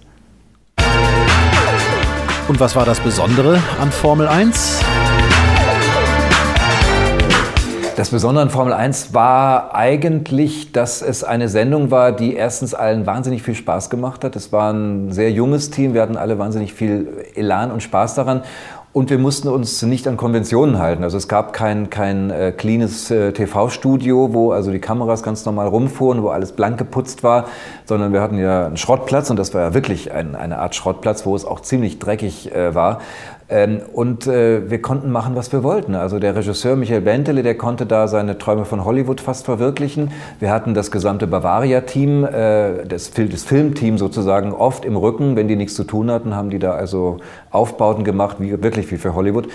Und 2.48 2.60
was 2.60 2.74
war 2.74 2.86
das 2.86 3.00
Besondere 3.00 3.60
an 3.78 3.92
Formel 3.92 4.28
1? 4.28 4.82
Das 7.98 8.10
Besondere 8.10 8.44
an 8.44 8.50
Formel 8.50 8.72
1 8.72 9.12
war 9.12 9.74
eigentlich, 9.74 10.70
dass 10.70 11.02
es 11.02 11.24
eine 11.24 11.48
Sendung 11.48 11.90
war, 11.90 12.12
die 12.12 12.36
erstens 12.36 12.72
allen 12.72 13.06
wahnsinnig 13.06 13.42
viel 13.42 13.56
Spaß 13.56 13.90
gemacht 13.90 14.22
hat. 14.22 14.36
Es 14.36 14.52
war 14.52 14.72
ein 14.72 15.10
sehr 15.10 15.32
junges 15.32 15.70
Team, 15.70 15.94
wir 15.94 16.02
hatten 16.02 16.16
alle 16.16 16.38
wahnsinnig 16.38 16.72
viel 16.72 17.08
Elan 17.34 17.72
und 17.72 17.82
Spaß 17.82 18.14
daran. 18.14 18.42
Und 18.92 19.10
wir 19.10 19.18
mussten 19.18 19.48
uns 19.48 19.82
nicht 19.82 20.06
an 20.06 20.16
Konventionen 20.16 20.78
halten. 20.78 21.02
Also 21.02 21.16
es 21.18 21.26
gab 21.26 21.52
kein, 21.52 21.90
kein 21.90 22.30
äh, 22.30 22.52
cleanes 22.56 23.10
äh, 23.10 23.32
TV-Studio, 23.32 24.32
wo 24.32 24.52
also 24.52 24.70
die 24.70 24.78
Kameras 24.78 25.24
ganz 25.24 25.44
normal 25.44 25.66
rumfuhren, 25.66 26.22
wo 26.22 26.28
alles 26.28 26.52
blank 26.52 26.78
geputzt 26.78 27.24
war, 27.24 27.46
sondern 27.84 28.12
wir 28.12 28.22
hatten 28.22 28.38
ja 28.38 28.66
einen 28.66 28.76
Schrottplatz 28.76 29.28
und 29.28 29.36
das 29.38 29.54
war 29.54 29.60
ja 29.60 29.74
wirklich 29.74 30.12
ein, 30.12 30.36
eine 30.36 30.58
Art 30.58 30.76
Schrottplatz, 30.76 31.26
wo 31.26 31.34
es 31.34 31.44
auch 31.44 31.60
ziemlich 31.60 31.98
dreckig 31.98 32.54
äh, 32.54 32.76
war. 32.76 33.00
Ähm, 33.50 33.80
und 33.94 34.26
äh, 34.26 34.70
wir 34.70 34.82
konnten 34.82 35.10
machen, 35.10 35.34
was 35.34 35.50
wir 35.52 35.62
wollten. 35.62 35.94
Also 35.94 36.18
der 36.18 36.36
Regisseur 36.36 36.76
Michael 36.76 37.00
Bentele, 37.00 37.42
der 37.42 37.56
konnte 37.56 37.86
da 37.86 38.06
seine 38.06 38.36
Träume 38.36 38.66
von 38.66 38.84
Hollywood 38.84 39.22
fast 39.22 39.46
verwirklichen. 39.46 40.10
Wir 40.38 40.50
hatten 40.50 40.74
das 40.74 40.90
gesamte 40.90 41.26
Bavaria-Team, 41.26 42.24
äh, 42.24 42.84
das, 42.86 43.08
Filmteam 43.08 43.96
sozusagen 43.96 44.52
oft 44.52 44.84
im 44.84 44.96
Rücken. 44.96 45.34
Wenn 45.36 45.48
die 45.48 45.56
nichts 45.56 45.74
zu 45.74 45.84
tun 45.84 46.10
hatten, 46.10 46.36
haben 46.36 46.50
die 46.50 46.58
da 46.58 46.72
also 46.72 47.18
Aufbauten 47.50 48.04
gemacht, 48.04 48.36
wie, 48.38 48.62
wirklich 48.62 48.90
wie 48.90 48.98
für 48.98 49.14
Hollywood. 49.14 49.48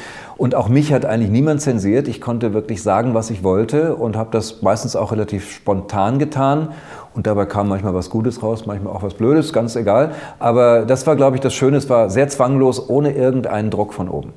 Und 0.44 0.56
auch 0.56 0.68
mich 0.68 0.92
hat 0.92 1.06
eigentlich 1.06 1.32
niemand 1.32 1.62
zensiert. 1.62 2.10
Ich 2.10 2.20
konnte 2.20 2.54
wirklich 2.54 2.84
sagen, 2.84 3.14
was 3.14 3.30
ich 3.30 3.46
wollte 3.46 3.96
und 3.96 4.18
habe 4.18 4.28
das 4.34 4.62
meistens 4.62 4.94
auch 4.94 5.14
relativ 5.14 5.50
spontan 5.50 6.20
getan. 6.20 6.74
Und 7.14 7.28
dabei 7.28 7.46
kam 7.46 7.70
manchmal 7.70 7.94
was 7.94 8.10
Gutes 8.10 8.44
raus, 8.44 8.66
manchmal 8.66 8.94
auch 8.94 9.04
was 9.04 9.14
Blödes, 9.14 9.54
ganz 9.54 9.78
egal. 9.78 10.12
Aber 10.40 10.82
das 10.82 11.08
war, 11.08 11.16
glaube 11.16 11.38
ich, 11.38 11.42
das 11.42 11.54
Schöne. 11.54 11.78
Es 11.78 11.90
war 11.90 12.10
sehr 12.10 12.28
zwanglos, 12.28 12.90
ohne 12.90 13.14
irgendeinen 13.14 13.72
Druck 13.72 13.94
von 13.94 14.10
oben. 14.10 14.34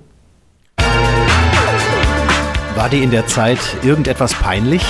War 2.76 2.88
dir 2.88 3.02
in 3.02 3.10
der 3.10 3.26
Zeit 3.26 3.58
irgendetwas 3.82 4.32
peinlich? 4.34 4.86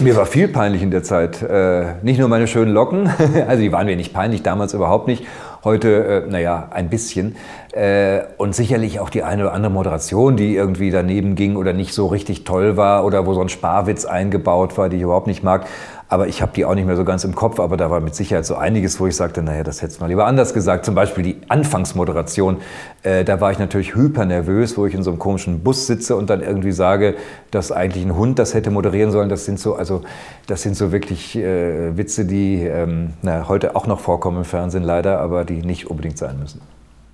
Mir 0.00 0.16
war 0.16 0.24
viel 0.24 0.48
peinlich 0.48 0.82
in 0.82 0.90
der 0.90 1.02
Zeit. 1.02 1.42
Äh, 1.42 1.96
nicht 2.02 2.18
nur 2.18 2.28
meine 2.28 2.46
schönen 2.46 2.72
Locken, 2.72 3.08
also 3.46 3.60
die 3.60 3.72
waren 3.72 3.84
mir 3.84 3.96
nicht 3.96 4.14
peinlich, 4.14 4.42
damals 4.42 4.72
überhaupt 4.72 5.06
nicht. 5.06 5.26
Heute, 5.64 6.24
äh, 6.26 6.28
naja, 6.28 6.68
ein 6.72 6.90
bisschen. 6.90 7.36
Äh, 7.70 8.22
und 8.36 8.52
sicherlich 8.52 8.98
auch 8.98 9.10
die 9.10 9.22
eine 9.22 9.44
oder 9.44 9.52
andere 9.52 9.72
Moderation, 9.72 10.36
die 10.36 10.56
irgendwie 10.56 10.90
daneben 10.90 11.36
ging 11.36 11.54
oder 11.54 11.72
nicht 11.72 11.94
so 11.94 12.06
richtig 12.08 12.42
toll 12.42 12.76
war 12.76 13.04
oder 13.04 13.26
wo 13.26 13.34
so 13.34 13.40
ein 13.40 13.48
Sparwitz 13.48 14.04
eingebaut 14.04 14.76
war, 14.76 14.88
die 14.88 14.96
ich 14.96 15.02
überhaupt 15.02 15.28
nicht 15.28 15.44
mag. 15.44 15.66
Aber 16.12 16.28
ich 16.28 16.42
habe 16.42 16.52
die 16.54 16.66
auch 16.66 16.74
nicht 16.74 16.86
mehr 16.86 16.96
so 16.96 17.04
ganz 17.04 17.24
im 17.24 17.34
Kopf. 17.34 17.58
Aber 17.58 17.78
da 17.78 17.90
war 17.90 18.00
mit 18.00 18.14
Sicherheit 18.14 18.44
so 18.44 18.54
einiges, 18.54 19.00
wo 19.00 19.06
ich 19.06 19.16
sagte, 19.16 19.42
naja, 19.42 19.64
das 19.64 19.80
hätte 19.80 19.98
mal 19.98 20.08
lieber 20.08 20.26
anders 20.26 20.52
gesagt. 20.52 20.84
Zum 20.84 20.94
Beispiel 20.94 21.24
die 21.24 21.36
Anfangsmoderation. 21.48 22.58
Äh, 23.02 23.24
da 23.24 23.40
war 23.40 23.50
ich 23.50 23.58
natürlich 23.58 23.94
hyper 23.94 24.26
nervös, 24.26 24.76
wo 24.76 24.84
ich 24.84 24.92
in 24.92 25.02
so 25.02 25.08
einem 25.08 25.18
komischen 25.18 25.62
Bus 25.62 25.86
sitze 25.86 26.14
und 26.14 26.28
dann 26.28 26.42
irgendwie 26.42 26.72
sage, 26.72 27.14
dass 27.50 27.72
eigentlich 27.72 28.04
ein 28.04 28.14
Hund 28.14 28.38
das 28.38 28.52
hätte 28.52 28.70
moderieren 28.70 29.10
sollen. 29.10 29.30
Das 29.30 29.46
sind 29.46 29.58
so, 29.58 29.74
also, 29.74 30.02
das 30.46 30.60
sind 30.60 30.76
so 30.76 30.92
wirklich 30.92 31.34
äh, 31.34 31.96
Witze, 31.96 32.26
die 32.26 32.62
ähm, 32.62 33.14
na, 33.22 33.48
heute 33.48 33.74
auch 33.74 33.86
noch 33.86 34.00
vorkommen 34.00 34.36
im 34.36 34.44
Fernsehen 34.44 34.82
leider, 34.82 35.18
aber 35.18 35.46
die 35.46 35.62
nicht 35.62 35.86
unbedingt 35.86 36.18
sein 36.18 36.38
müssen. 36.38 36.60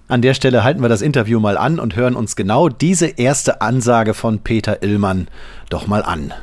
An 0.08 0.22
der 0.22 0.34
Stelle 0.34 0.64
halten 0.64 0.82
wir 0.82 0.88
das 0.88 1.02
Interview 1.02 1.38
mal 1.38 1.56
an 1.56 1.78
und 1.78 1.94
hören 1.94 2.16
uns 2.16 2.34
genau 2.34 2.68
diese 2.68 3.06
erste 3.06 3.60
Ansage 3.60 4.12
von 4.12 4.40
Peter 4.40 4.82
Illmann 4.82 5.28
doch 5.70 5.86
mal 5.86 6.02
an. 6.02 6.34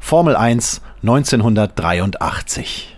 Formel 0.00 0.36
1 0.36 0.82
1983. 1.06 2.94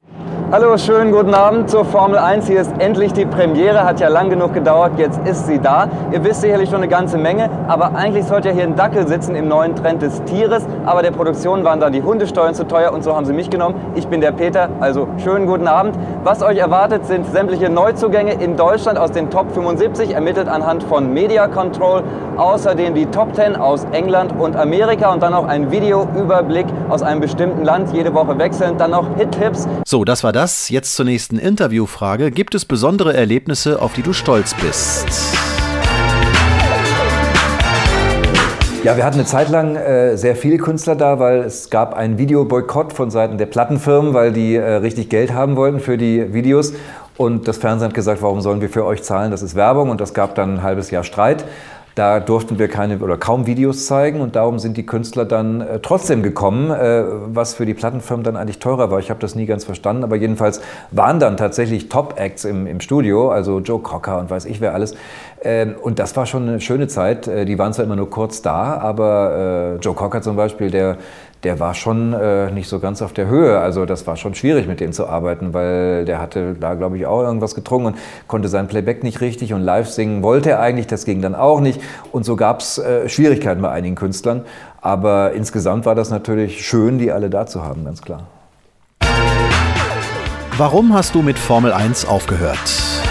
Hallo, 0.52 0.78
schönen 0.78 1.10
guten 1.10 1.34
Abend 1.34 1.68
zur 1.68 1.84
Formel 1.84 2.18
1. 2.18 2.46
Hier 2.46 2.60
ist 2.60 2.70
endlich 2.78 3.12
die 3.12 3.26
Premiere, 3.26 3.82
hat 3.82 3.98
ja 3.98 4.06
lang 4.06 4.30
genug 4.30 4.54
gedauert, 4.54 4.92
jetzt 4.96 5.18
ist 5.26 5.48
sie 5.48 5.58
da. 5.58 5.88
Ihr 6.12 6.22
wisst 6.22 6.42
sicherlich 6.42 6.70
schon 6.70 6.78
eine 6.78 6.88
ganze 6.88 7.18
Menge, 7.18 7.50
aber 7.66 7.96
eigentlich 7.96 8.26
sollte 8.26 8.50
ja 8.50 8.54
hier 8.54 8.62
ein 8.62 8.76
Dackel 8.76 9.08
sitzen 9.08 9.34
im 9.34 9.48
neuen 9.48 9.74
Trend 9.74 10.02
des 10.02 10.22
Tieres, 10.22 10.64
aber 10.84 11.02
der 11.02 11.10
Produktion 11.10 11.64
waren 11.64 11.80
dann 11.80 11.92
die 11.92 12.00
Hundesteuern 12.00 12.54
zu 12.54 12.64
teuer 12.64 12.92
und 12.92 13.02
so 13.02 13.16
haben 13.16 13.26
sie 13.26 13.32
mich 13.32 13.50
genommen. 13.50 13.74
Ich 13.96 14.06
bin 14.06 14.20
der 14.20 14.30
Peter, 14.30 14.68
also 14.78 15.08
schönen 15.18 15.46
guten 15.48 15.66
Abend. 15.66 15.98
Was 16.22 16.44
euch 16.44 16.58
erwartet, 16.58 17.06
sind 17.06 17.26
sämtliche 17.26 17.68
Neuzugänge 17.68 18.34
in 18.34 18.56
Deutschland 18.56 19.00
aus 19.00 19.10
den 19.10 19.30
Top 19.30 19.50
75, 19.50 20.14
ermittelt 20.14 20.46
anhand 20.46 20.84
von 20.84 21.12
Media 21.12 21.48
Control, 21.48 22.04
außerdem 22.36 22.94
die 22.94 23.06
Top 23.06 23.34
10 23.34 23.56
aus 23.56 23.84
England 23.90 24.32
und 24.38 24.54
Amerika 24.54 25.12
und 25.12 25.24
dann 25.24 25.34
auch 25.34 25.48
ein 25.48 25.72
Videoüberblick 25.72 26.66
aus 26.88 27.02
einem 27.02 27.20
bestimmten 27.20 27.64
Land, 27.64 27.92
jede 27.96 28.12
Woche 28.12 28.38
wechselnd, 28.38 28.80
dann 28.80 28.90
noch 28.92 29.16
Hit-Tipps. 29.16 29.66
So, 29.86 30.04
das 30.04 30.22
war 30.22 30.32
das. 30.32 30.68
Jetzt 30.68 30.94
zur 30.94 31.06
nächsten 31.06 31.38
Interviewfrage. 31.38 32.30
Gibt 32.30 32.54
es 32.54 32.64
besondere 32.64 33.14
Erlebnisse, 33.14 33.80
auf 33.80 33.94
die 33.94 34.02
du 34.02 34.12
stolz 34.12 34.54
bist? 34.54 35.06
Ja, 38.84 38.96
wir 38.96 39.04
hatten 39.04 39.16
eine 39.16 39.24
Zeit 39.24 39.48
lang 39.48 39.74
äh, 39.74 40.16
sehr 40.16 40.36
viele 40.36 40.58
Künstler 40.58 40.94
da, 40.94 41.18
weil 41.18 41.40
es 41.40 41.70
gab 41.70 41.94
einen 41.94 42.18
Videoboykott 42.18 42.92
von 42.92 43.10
Seiten 43.10 43.36
der 43.36 43.46
Plattenfirmen, 43.46 44.14
weil 44.14 44.32
die 44.32 44.54
äh, 44.54 44.74
richtig 44.74 45.08
Geld 45.08 45.32
haben 45.32 45.56
wollten 45.56 45.80
für 45.80 45.96
die 45.98 46.32
Videos. 46.32 46.72
Und 47.16 47.48
das 47.48 47.56
Fernsehen 47.56 47.88
hat 47.88 47.94
gesagt, 47.94 48.22
warum 48.22 48.42
sollen 48.42 48.60
wir 48.60 48.68
für 48.68 48.84
euch 48.84 49.02
zahlen? 49.02 49.30
Das 49.30 49.42
ist 49.42 49.56
Werbung. 49.56 49.90
Und 49.90 50.00
das 50.00 50.14
gab 50.14 50.34
dann 50.36 50.58
ein 50.58 50.62
halbes 50.62 50.90
Jahr 50.92 51.02
Streit. 51.02 51.44
Da 51.96 52.20
durften 52.20 52.58
wir 52.58 52.68
keine 52.68 52.98
oder 52.98 53.16
kaum 53.16 53.46
Videos 53.46 53.86
zeigen 53.86 54.20
und 54.20 54.36
darum 54.36 54.58
sind 54.58 54.76
die 54.76 54.84
Künstler 54.84 55.24
dann 55.24 55.62
äh, 55.62 55.78
trotzdem 55.80 56.22
gekommen, 56.22 56.70
äh, 56.70 57.04
was 57.28 57.54
für 57.54 57.64
die 57.64 57.72
Plattenfirmen 57.72 58.22
dann 58.22 58.36
eigentlich 58.36 58.58
teurer 58.58 58.90
war. 58.90 58.98
Ich 58.98 59.08
habe 59.08 59.18
das 59.18 59.34
nie 59.34 59.46
ganz 59.46 59.64
verstanden, 59.64 60.04
aber 60.04 60.16
jedenfalls 60.16 60.60
waren 60.90 61.20
dann 61.20 61.38
tatsächlich 61.38 61.88
Top-Acts 61.88 62.44
im, 62.44 62.66
im 62.66 62.80
Studio, 62.80 63.30
also 63.30 63.60
Joe 63.60 63.80
Cocker 63.80 64.18
und 64.18 64.28
weiß 64.28 64.44
ich 64.44 64.60
wer 64.60 64.74
alles. 64.74 64.94
Ähm, 65.42 65.74
und 65.80 65.98
das 65.98 66.14
war 66.16 66.26
schon 66.26 66.46
eine 66.46 66.60
schöne 66.60 66.86
Zeit. 66.86 67.28
Äh, 67.28 67.46
die 67.46 67.58
waren 67.58 67.72
zwar 67.72 67.86
immer 67.86 67.96
nur 67.96 68.10
kurz 68.10 68.42
da, 68.42 68.76
aber 68.76 69.76
äh, 69.78 69.82
Joe 69.82 69.94
Cocker 69.94 70.20
zum 70.20 70.36
Beispiel, 70.36 70.70
der 70.70 70.98
der 71.42 71.60
war 71.60 71.74
schon 71.74 72.12
äh, 72.12 72.50
nicht 72.50 72.68
so 72.68 72.80
ganz 72.80 73.02
auf 73.02 73.12
der 73.12 73.28
Höhe. 73.28 73.58
Also 73.58 73.84
das 73.84 74.06
war 74.06 74.16
schon 74.16 74.34
schwierig, 74.34 74.66
mit 74.66 74.80
dem 74.80 74.92
zu 74.92 75.06
arbeiten, 75.06 75.54
weil 75.54 76.04
der 76.04 76.20
hatte 76.20 76.54
da, 76.58 76.74
glaube 76.74 76.96
ich, 76.96 77.06
auch 77.06 77.22
irgendwas 77.22 77.54
getrunken 77.54 77.86
und 77.86 77.96
konnte 78.26 78.48
sein 78.48 78.68
Playback 78.68 79.02
nicht 79.02 79.20
richtig 79.20 79.52
und 79.52 79.62
live 79.62 79.88
singen 79.88 80.22
wollte 80.22 80.50
er 80.50 80.60
eigentlich, 80.60 80.86
das 80.86 81.04
ging 81.04 81.22
dann 81.22 81.34
auch 81.34 81.60
nicht. 81.60 81.80
Und 82.12 82.24
so 82.24 82.36
gab 82.36 82.60
es 82.60 82.78
äh, 82.78 83.08
Schwierigkeiten 83.08 83.62
bei 83.62 83.70
einigen 83.70 83.94
Künstlern. 83.94 84.44
Aber 84.80 85.32
insgesamt 85.32 85.86
war 85.86 85.94
das 85.94 86.10
natürlich 86.10 86.66
schön, 86.66 86.98
die 86.98 87.12
alle 87.12 87.30
da 87.30 87.46
zu 87.46 87.62
haben, 87.62 87.84
ganz 87.84 88.02
klar. 88.02 88.24
Warum 90.56 90.94
hast 90.94 91.14
du 91.14 91.22
mit 91.22 91.38
Formel 91.38 91.72
1 91.72 92.06
aufgehört? 92.06 93.05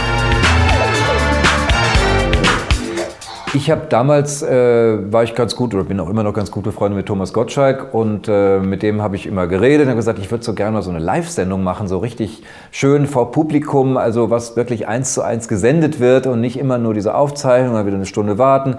Ich 3.55 3.71
habe 3.71 3.83
damals, 3.87 4.43
äh, 4.43 5.13
war 5.13 5.23
ich 5.23 5.33
ganz 5.33 5.55
gut 5.55 5.73
oder 5.73 5.85
bin 5.85 5.97
auch 6.01 6.09
immer 6.09 6.23
noch 6.23 6.33
ganz 6.33 6.51
gute 6.51 6.73
Freunde 6.73 6.97
mit 6.97 7.05
Thomas 7.05 7.31
Gottschalk 7.31 7.93
und 7.93 8.27
äh, 8.27 8.59
mit 8.59 8.83
dem 8.83 9.01
habe 9.01 9.15
ich 9.15 9.25
immer 9.25 9.47
geredet 9.47 9.87
und 9.87 9.95
gesagt, 9.95 10.19
ich 10.19 10.29
würde 10.29 10.43
so 10.43 10.53
gerne 10.53 10.73
mal 10.73 10.81
so 10.81 10.89
eine 10.89 10.99
Live-Sendung 10.99 11.63
machen, 11.63 11.87
so 11.87 11.99
richtig 11.99 12.43
schön 12.71 13.05
vor 13.05 13.31
Publikum, 13.31 13.95
also 13.95 14.29
was 14.29 14.57
wirklich 14.57 14.89
eins 14.89 15.13
zu 15.13 15.21
eins 15.21 15.47
gesendet 15.47 16.01
wird 16.01 16.27
und 16.27 16.41
nicht 16.41 16.59
immer 16.59 16.77
nur 16.77 16.93
diese 16.93 17.15
Aufzeichnung, 17.15 17.71
mal 17.71 17.85
wieder 17.85 17.95
eine 17.95 18.05
Stunde 18.05 18.37
warten. 18.37 18.75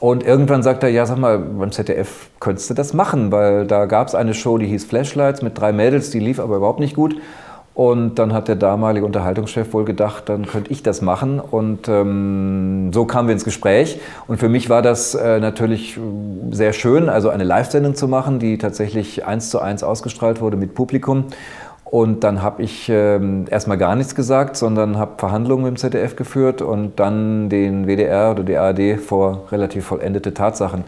Und 0.00 0.24
irgendwann 0.24 0.62
sagt 0.62 0.82
er, 0.82 0.88
ja, 0.88 1.04
sag 1.04 1.18
mal, 1.18 1.38
beim 1.38 1.70
ZDF 1.70 2.30
könntest 2.40 2.70
du 2.70 2.74
das 2.74 2.94
machen, 2.94 3.32
weil 3.32 3.66
da 3.66 3.84
gab 3.84 4.08
es 4.08 4.14
eine 4.14 4.32
Show, 4.32 4.56
die 4.56 4.66
hieß 4.66 4.86
Flashlights 4.86 5.42
mit 5.42 5.60
drei 5.60 5.74
Mädels, 5.74 6.08
die 6.08 6.20
lief 6.20 6.40
aber 6.40 6.56
überhaupt 6.56 6.80
nicht 6.80 6.96
gut. 6.96 7.16
Und 7.76 8.14
dann 8.14 8.32
hat 8.32 8.48
der 8.48 8.56
damalige 8.56 9.04
Unterhaltungschef 9.04 9.74
wohl 9.74 9.84
gedacht, 9.84 10.30
dann 10.30 10.46
könnte 10.46 10.72
ich 10.72 10.82
das 10.82 11.02
machen. 11.02 11.38
Und 11.38 11.88
ähm, 11.88 12.90
so 12.94 13.04
kamen 13.04 13.28
wir 13.28 13.34
ins 13.34 13.44
Gespräch. 13.44 14.00
Und 14.26 14.38
für 14.38 14.48
mich 14.48 14.70
war 14.70 14.80
das 14.80 15.14
äh, 15.14 15.40
natürlich 15.40 16.00
sehr 16.52 16.72
schön, 16.72 17.10
also 17.10 17.28
eine 17.28 17.44
Live-Sendung 17.44 17.94
zu 17.94 18.08
machen, 18.08 18.38
die 18.38 18.56
tatsächlich 18.56 19.26
eins 19.26 19.50
zu 19.50 19.60
eins 19.60 19.82
ausgestrahlt 19.82 20.40
wurde 20.40 20.56
mit 20.56 20.74
Publikum. 20.74 21.26
Und 21.84 22.24
dann 22.24 22.42
habe 22.42 22.62
ich 22.62 22.88
ähm, 22.88 23.44
erstmal 23.50 23.76
gar 23.76 23.94
nichts 23.94 24.14
gesagt, 24.14 24.56
sondern 24.56 24.96
habe 24.96 25.12
Verhandlungen 25.18 25.64
mit 25.64 25.74
dem 25.74 25.76
ZDF 25.76 26.16
geführt 26.16 26.62
und 26.62 26.98
dann 26.98 27.50
den 27.50 27.86
WDR 27.86 28.30
oder 28.30 28.42
die 28.42 28.56
ARD 28.56 28.98
vor 28.98 29.48
relativ 29.52 29.84
vollendete 29.84 30.32
Tatsachen 30.32 30.84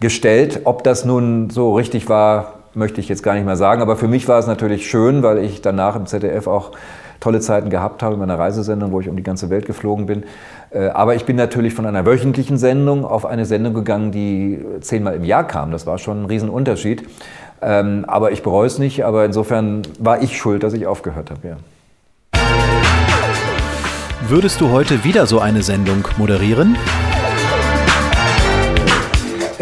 gestellt. 0.00 0.62
Ob 0.64 0.82
das 0.82 1.04
nun 1.04 1.50
so 1.50 1.72
richtig 1.76 2.08
war, 2.08 2.61
möchte 2.74 3.00
ich 3.00 3.08
jetzt 3.08 3.22
gar 3.22 3.34
nicht 3.34 3.44
mehr 3.44 3.56
sagen. 3.56 3.82
Aber 3.82 3.96
für 3.96 4.08
mich 4.08 4.28
war 4.28 4.38
es 4.38 4.46
natürlich 4.46 4.88
schön, 4.88 5.22
weil 5.22 5.38
ich 5.38 5.62
danach 5.62 5.96
im 5.96 6.06
ZDF 6.06 6.46
auch 6.46 6.72
tolle 7.20 7.40
Zeiten 7.40 7.70
gehabt 7.70 8.02
habe 8.02 8.14
in 8.14 8.20
meiner 8.20 8.38
Reisesendung, 8.38 8.92
wo 8.92 9.00
ich 9.00 9.08
um 9.08 9.16
die 9.16 9.22
ganze 9.22 9.48
Welt 9.48 9.66
geflogen 9.66 10.06
bin. 10.06 10.24
Äh, 10.70 10.88
aber 10.88 11.14
ich 11.14 11.24
bin 11.24 11.36
natürlich 11.36 11.74
von 11.74 11.86
einer 11.86 12.04
wöchentlichen 12.04 12.58
Sendung 12.58 13.04
auf 13.04 13.24
eine 13.24 13.46
Sendung 13.46 13.74
gegangen, 13.74 14.10
die 14.10 14.58
zehnmal 14.80 15.14
im 15.14 15.24
Jahr 15.24 15.46
kam. 15.46 15.70
Das 15.70 15.86
war 15.86 15.98
schon 15.98 16.22
ein 16.22 16.26
Riesenunterschied. 16.26 17.08
Ähm, 17.62 18.04
aber 18.08 18.32
ich 18.32 18.42
bereue 18.42 18.66
es 18.66 18.78
nicht, 18.78 19.04
aber 19.04 19.24
insofern 19.24 19.82
war 20.00 20.20
ich 20.20 20.36
schuld, 20.36 20.64
dass 20.64 20.72
ich 20.72 20.86
aufgehört 20.86 21.30
habe, 21.30 21.40
ja. 21.46 21.56
Würdest 24.28 24.60
du 24.60 24.70
heute 24.70 25.04
wieder 25.04 25.26
so 25.26 25.38
eine 25.38 25.62
Sendung 25.62 26.04
moderieren? 26.16 26.76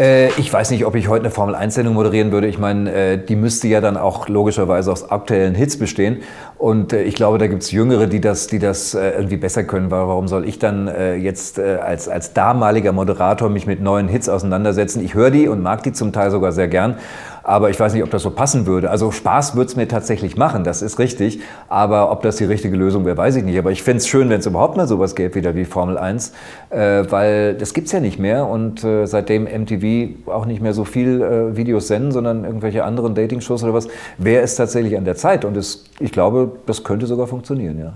Äh, 0.01 0.29
ich 0.39 0.51
weiß 0.51 0.71
nicht, 0.71 0.85
ob 0.85 0.95
ich 0.95 1.09
heute 1.09 1.25
eine 1.25 1.31
Formel-1-Sendung 1.31 1.93
moderieren 1.93 2.31
würde. 2.31 2.47
Ich 2.47 2.57
meine, 2.57 2.91
äh, 2.91 3.17
die 3.23 3.35
müsste 3.35 3.67
ja 3.67 3.81
dann 3.81 3.97
auch 3.97 4.27
logischerweise 4.27 4.91
aus 4.91 5.11
aktuellen 5.11 5.53
Hits 5.53 5.77
bestehen. 5.77 6.23
Und 6.57 6.91
äh, 6.91 7.03
ich 7.03 7.13
glaube, 7.13 7.37
da 7.37 7.45
gibt 7.45 7.61
es 7.61 7.71
Jüngere, 7.71 8.07
die 8.07 8.19
das, 8.19 8.47
die 8.47 8.57
das 8.57 8.95
irgendwie 8.95 9.37
besser 9.37 9.63
können. 9.63 9.91
Warum 9.91 10.27
soll 10.27 10.47
ich 10.47 10.57
dann 10.57 10.87
jetzt 11.19 11.59
als, 11.59 12.07
als 12.07 12.33
damaliger 12.33 12.91
Moderator 12.91 13.49
mich 13.49 13.67
mit 13.67 13.81
neuen 13.81 14.07
Hits 14.07 14.29
auseinandersetzen? 14.29 15.03
Ich 15.03 15.13
höre 15.13 15.31
die 15.31 15.47
und 15.47 15.61
mag 15.61 15.83
die 15.83 15.91
zum 15.91 16.11
Teil 16.13 16.31
sogar 16.31 16.51
sehr 16.51 16.67
gern. 16.67 16.95
Aber 17.43 17.69
ich 17.69 17.79
weiß 17.79 17.93
nicht, 17.93 18.03
ob 18.03 18.11
das 18.11 18.23
so 18.23 18.31
passen 18.31 18.65
würde. 18.65 18.89
Also 18.89 19.11
Spaß 19.11 19.55
würde 19.55 19.67
es 19.67 19.75
mir 19.75 19.87
tatsächlich 19.87 20.37
machen, 20.37 20.63
das 20.63 20.81
ist 20.81 20.99
richtig. 20.99 21.39
Aber 21.69 22.11
ob 22.11 22.21
das 22.21 22.37
die 22.37 22.45
richtige 22.45 22.75
Lösung 22.75 23.05
wäre, 23.05 23.17
weiß 23.17 23.35
ich 23.37 23.43
nicht. 23.43 23.57
Aber 23.57 23.71
ich 23.71 23.83
fände 23.83 23.97
es 23.97 24.07
schön, 24.07 24.29
wenn 24.29 24.39
es 24.39 24.45
überhaupt 24.45 24.77
mal 24.77 24.87
sowas 24.87 25.15
gäbe, 25.15 25.35
wieder 25.35 25.55
wie 25.55 25.65
Formel 25.65 25.97
1. 25.97 26.33
Äh, 26.69 27.05
weil 27.09 27.55
das 27.55 27.73
gibt 27.73 27.87
es 27.87 27.93
ja 27.93 27.99
nicht 27.99 28.19
mehr. 28.19 28.45
Und 28.47 28.83
äh, 28.83 29.05
seitdem 29.05 29.43
MTV 29.43 30.29
auch 30.29 30.45
nicht 30.45 30.61
mehr 30.61 30.73
so 30.73 30.85
viel 30.85 31.21
äh, 31.21 31.57
Videos 31.57 31.87
senden, 31.87 32.11
sondern 32.11 32.45
irgendwelche 32.45 32.83
anderen 32.83 33.15
Dating-Shows 33.15 33.63
oder 33.63 33.73
was, 33.73 33.87
wäre 34.17 34.43
es 34.43 34.55
tatsächlich 34.55 34.97
an 34.97 35.05
der 35.05 35.15
Zeit. 35.15 35.45
Und 35.45 35.57
es, 35.57 35.85
ich 35.99 36.11
glaube, 36.11 36.51
das 36.65 36.83
könnte 36.83 37.07
sogar 37.07 37.27
funktionieren, 37.27 37.79
ja. 37.79 37.93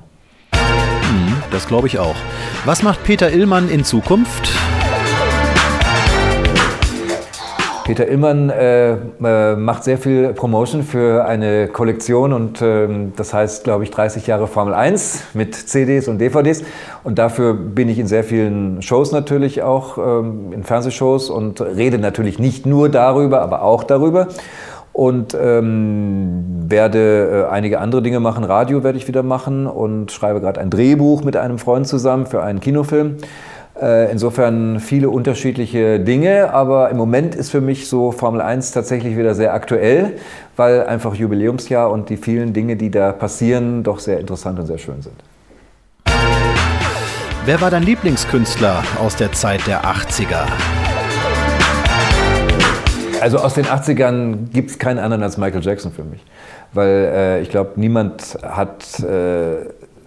Hm, 0.54 1.36
das 1.52 1.68
glaube 1.68 1.88
ich 1.88 2.00
auch. 2.00 2.16
Was 2.66 2.82
macht 2.82 3.04
Peter 3.04 3.32
Illmann 3.32 3.70
in 3.70 3.84
Zukunft? 3.84 4.52
Peter 7.86 8.08
Illmann 8.08 8.50
äh, 8.50 8.94
äh, 8.94 9.56
macht 9.56 9.84
sehr 9.84 10.00
viel 10.00 10.34
Promotion 10.34 10.82
für 10.82 11.24
eine 11.26 11.68
Kollektion 11.68 12.34
und 12.34 12.60
äh, 12.60 12.88
das 13.16 13.32
heißt, 13.32 13.64
glaube 13.64 13.84
ich, 13.84 13.92
30 13.92 14.26
Jahre 14.26 14.48
Formel 14.48 14.74
1 14.74 15.36
mit 15.36 15.54
CDs 15.54 16.08
und 16.08 16.18
DVDs. 16.18 16.64
Und 17.04 17.20
dafür 17.20 17.54
bin 17.54 17.88
ich 17.88 18.00
in 18.00 18.08
sehr 18.08 18.24
vielen 18.24 18.82
Shows 18.82 19.12
natürlich 19.12 19.62
auch, 19.62 20.00
ähm, 20.00 20.52
in 20.52 20.64
Fernsehshows 20.64 21.30
und 21.30 21.62
rede 21.62 22.00
natürlich 22.00 22.40
nicht 22.40 22.66
nur 22.66 22.90
darüber, 22.90 23.44
aber 23.44 23.62
auch 23.62 23.84
darüber. 23.84 24.30
Und 24.92 25.38
ähm, 25.40 26.44
werde 26.68 27.46
äh, 27.50 27.54
einige 27.54 27.82
andere 27.82 28.02
Dinge 28.02 28.20
machen. 28.20 28.46
Radio 28.46 28.84
werde 28.84 28.98
ich 28.98 29.08
wieder 29.08 29.22
machen 29.22 29.68
und 29.68 30.12
schreibe 30.12 30.42
gerade 30.42 30.60
ein 30.60 30.72
Drehbuch 30.72 31.24
mit 31.24 31.38
einem 31.38 31.60
Freund 31.60 31.88
zusammen 31.88 32.26
für 32.26 32.42
einen 32.42 32.62
Kinofilm. 32.62 33.18
Äh, 33.82 34.10
insofern 34.10 34.80
viele 34.80 35.10
unterschiedliche 35.10 36.00
Dinge, 36.00 36.54
aber 36.54 36.90
im 36.92 36.98
Moment 36.98 37.36
ist 37.36 37.52
für 37.52 37.60
mich 37.60 37.90
so 37.90 38.14
Formel 38.14 38.40
1 38.40 38.72
tatsächlich 38.72 39.18
wieder 39.18 39.36
sehr 39.36 39.54
aktuell, 39.54 40.14
weil 40.56 40.86
einfach 40.86 41.14
Jubiläumsjahr 41.14 41.92
und 41.92 42.10
die 42.10 42.16
vielen 42.16 42.54
Dinge, 42.54 42.78
die 42.78 42.90
da 42.90 43.12
passieren, 43.12 43.84
doch 43.84 44.00
sehr 44.00 44.20
interessant 44.22 44.60
und 44.60 44.68
sehr 44.68 44.78
schön 44.78 45.02
sind. 45.02 45.16
Wer 47.46 47.60
war 47.60 47.70
dein 47.70 47.84
Lieblingskünstler 47.84 48.82
aus 48.98 49.18
der 49.18 49.34
Zeit 49.34 49.68
der 49.68 49.84
80er? 49.84 50.46
Also 53.22 53.40
aus 53.40 53.56
den 53.56 53.66
80ern 53.66 54.52
gibt 54.54 54.72
es 54.72 54.80
keinen 54.80 55.00
anderen 55.00 55.22
als 55.22 55.38
Michael 55.38 55.64
Jackson 55.64 55.92
für 55.92 56.04
mich. 56.04 56.24
Weil 56.74 56.90
äh, 56.90 57.42
ich 57.42 57.50
glaube, 57.50 57.72
niemand 57.76 58.38
hat 58.42 59.00
äh, 59.02 59.66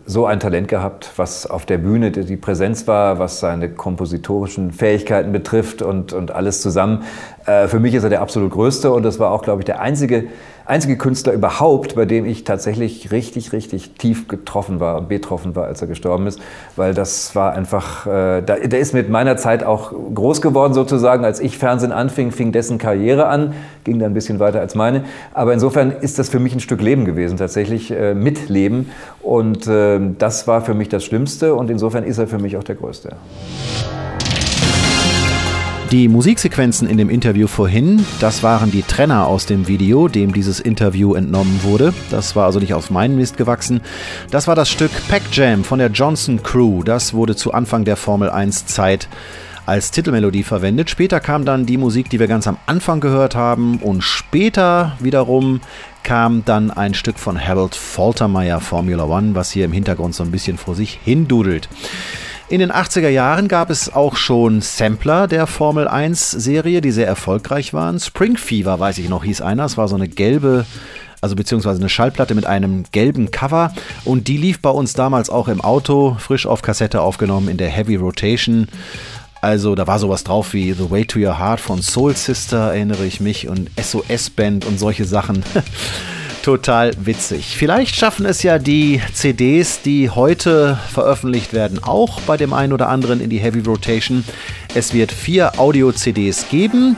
so 0.08 0.24
ein 0.24 0.40
Talent 0.40 0.68
gehabt, 0.68 1.12
was 1.16 1.46
auf 1.46 1.66
der 1.66 1.76
Bühne 1.76 2.10
die 2.10 2.36
Präsenz 2.38 2.86
war, 2.86 3.18
was 3.18 3.40
seine 3.40 3.68
kompositorischen 3.68 4.72
Fähigkeiten 4.72 5.32
betrifft 5.32 5.82
und, 5.82 6.14
und 6.14 6.30
alles 6.30 6.62
zusammen. 6.62 7.04
Äh, 7.44 7.68
für 7.68 7.78
mich 7.78 7.92
ist 7.92 8.04
er 8.04 8.08
der 8.08 8.22
absolut 8.22 8.50
größte 8.52 8.90
und 8.90 9.02
das 9.02 9.18
war 9.18 9.30
auch, 9.30 9.42
glaube 9.42 9.60
ich, 9.60 9.66
der 9.66 9.80
einzige 9.80 10.24
einzige 10.68 10.96
Künstler 10.98 11.32
überhaupt, 11.32 11.94
bei 11.94 12.04
dem 12.04 12.26
ich 12.26 12.44
tatsächlich 12.44 13.10
richtig, 13.10 13.52
richtig 13.52 13.92
tief 13.92 14.28
getroffen 14.28 14.80
war 14.80 14.98
und 14.98 15.08
betroffen 15.08 15.56
war, 15.56 15.64
als 15.64 15.80
er 15.80 15.88
gestorben 15.88 16.26
ist, 16.26 16.40
weil 16.76 16.92
das 16.92 17.34
war 17.34 17.54
einfach, 17.54 18.06
äh, 18.06 18.42
da, 18.42 18.56
der 18.56 18.78
ist 18.78 18.92
mit 18.92 19.08
meiner 19.08 19.36
Zeit 19.36 19.64
auch 19.64 19.92
groß 20.14 20.42
geworden 20.42 20.74
sozusagen. 20.74 21.24
Als 21.24 21.40
ich 21.40 21.56
Fernsehen 21.56 21.90
anfing, 21.90 22.32
fing 22.32 22.52
dessen 22.52 22.78
Karriere 22.78 23.28
an, 23.28 23.54
ging 23.84 23.98
dann 23.98 24.10
ein 24.10 24.14
bisschen 24.14 24.40
weiter 24.40 24.60
als 24.60 24.74
meine. 24.74 25.04
Aber 25.32 25.54
insofern 25.54 25.90
ist 25.90 26.18
das 26.18 26.28
für 26.28 26.38
mich 26.38 26.54
ein 26.54 26.60
Stück 26.60 26.82
Leben 26.82 27.04
gewesen, 27.06 27.38
tatsächlich 27.38 27.90
äh, 27.90 28.14
Mitleben. 28.14 28.90
Und 29.22 29.66
äh, 29.66 29.98
das 30.18 30.46
war 30.46 30.60
für 30.60 30.74
mich 30.74 30.88
das 30.90 31.04
Schlimmste 31.04 31.54
und 31.54 31.70
insofern 31.70 32.04
ist 32.04 32.18
er 32.18 32.26
für 32.26 32.38
mich 32.38 32.56
auch 32.56 32.64
der 32.64 32.74
Größte. 32.74 33.16
Die 35.90 36.08
Musiksequenzen 36.08 36.86
in 36.86 36.98
dem 36.98 37.08
Interview 37.08 37.46
vorhin, 37.46 38.04
das 38.20 38.42
waren 38.42 38.70
die 38.70 38.82
Trenner 38.82 39.26
aus 39.26 39.46
dem 39.46 39.68
Video, 39.68 40.06
dem 40.06 40.34
dieses 40.34 40.60
Interview 40.60 41.14
entnommen 41.14 41.62
wurde. 41.62 41.94
Das 42.10 42.36
war 42.36 42.44
also 42.44 42.60
nicht 42.60 42.74
aus 42.74 42.90
meinem 42.90 43.16
Mist 43.16 43.38
gewachsen. 43.38 43.80
Das 44.30 44.46
war 44.46 44.54
das 44.54 44.68
Stück 44.68 44.90
Pack 45.08 45.22
Jam 45.32 45.64
von 45.64 45.78
der 45.78 45.88
Johnson 45.88 46.42
Crew. 46.42 46.82
Das 46.82 47.14
wurde 47.14 47.36
zu 47.36 47.54
Anfang 47.54 47.86
der 47.86 47.96
Formel 47.96 48.28
1 48.28 48.66
Zeit 48.66 49.08
als 49.64 49.90
Titelmelodie 49.90 50.42
verwendet. 50.42 50.90
Später 50.90 51.20
kam 51.20 51.46
dann 51.46 51.64
die 51.64 51.78
Musik, 51.78 52.10
die 52.10 52.20
wir 52.20 52.26
ganz 52.26 52.46
am 52.46 52.58
Anfang 52.66 53.00
gehört 53.00 53.34
haben. 53.34 53.78
Und 53.78 54.02
später 54.02 54.92
wiederum 55.00 55.62
kam 56.02 56.44
dann 56.44 56.70
ein 56.70 56.92
Stück 56.92 57.18
von 57.18 57.42
Harold 57.42 57.74
Faltermeyer 57.74 58.60
Formula 58.60 59.04
One, 59.04 59.34
was 59.34 59.50
hier 59.50 59.64
im 59.64 59.72
Hintergrund 59.72 60.14
so 60.14 60.22
ein 60.22 60.30
bisschen 60.30 60.58
vor 60.58 60.74
sich 60.74 61.00
hindudelt. 61.02 61.70
In 62.50 62.60
den 62.60 62.72
80er 62.72 63.10
Jahren 63.10 63.46
gab 63.46 63.68
es 63.68 63.92
auch 63.92 64.16
schon 64.16 64.62
Sampler 64.62 65.28
der 65.28 65.46
Formel 65.46 65.86
1 65.86 66.30
Serie, 66.30 66.80
die 66.80 66.92
sehr 66.92 67.06
erfolgreich 67.06 67.74
waren. 67.74 68.00
Spring 68.00 68.38
Fever, 68.38 68.80
weiß 68.80 68.96
ich 68.96 69.10
noch, 69.10 69.22
hieß 69.22 69.42
einer. 69.42 69.66
Es 69.66 69.76
war 69.76 69.86
so 69.86 69.96
eine 69.96 70.08
gelbe 70.08 70.64
also 71.20 71.34
beziehungsweise 71.34 71.80
eine 71.80 71.88
Schallplatte 71.88 72.34
mit 72.36 72.46
einem 72.46 72.84
gelben 72.92 73.32
Cover 73.32 73.74
und 74.04 74.28
die 74.28 74.36
lief 74.36 74.60
bei 74.60 74.70
uns 74.70 74.94
damals 74.94 75.30
auch 75.30 75.48
im 75.48 75.60
Auto, 75.60 76.16
frisch 76.18 76.46
auf 76.46 76.62
Kassette 76.62 77.00
aufgenommen 77.00 77.48
in 77.48 77.56
der 77.56 77.68
Heavy 77.68 77.96
Rotation. 77.96 78.68
Also 79.40 79.74
da 79.74 79.86
war 79.86 79.98
sowas 79.98 80.24
drauf 80.24 80.52
wie 80.52 80.72
The 80.72 80.90
Way 80.90 81.06
to 81.06 81.18
Your 81.18 81.38
Heart 81.38 81.60
von 81.60 81.82
Soul 81.82 82.14
Sister, 82.16 82.72
erinnere 82.72 83.04
ich 83.04 83.20
mich, 83.20 83.48
und 83.48 83.68
SOS 83.80 84.30
Band 84.30 84.64
und 84.64 84.78
solche 84.78 85.04
Sachen. 85.04 85.44
total 86.42 86.92
witzig. 87.04 87.56
Vielleicht 87.56 87.96
schaffen 87.96 88.26
es 88.26 88.42
ja 88.42 88.58
die 88.58 89.00
CDs, 89.12 89.82
die 89.82 90.10
heute 90.10 90.78
veröffentlicht 90.92 91.52
werden, 91.52 91.82
auch 91.82 92.20
bei 92.22 92.36
dem 92.36 92.52
einen 92.52 92.72
oder 92.72 92.88
anderen 92.88 93.20
in 93.20 93.30
die 93.30 93.38
Heavy 93.38 93.60
Rotation. 93.60 94.24
Es 94.74 94.92
wird 94.92 95.12
vier 95.12 95.58
Audio-CDs 95.58 96.48
geben. 96.50 96.96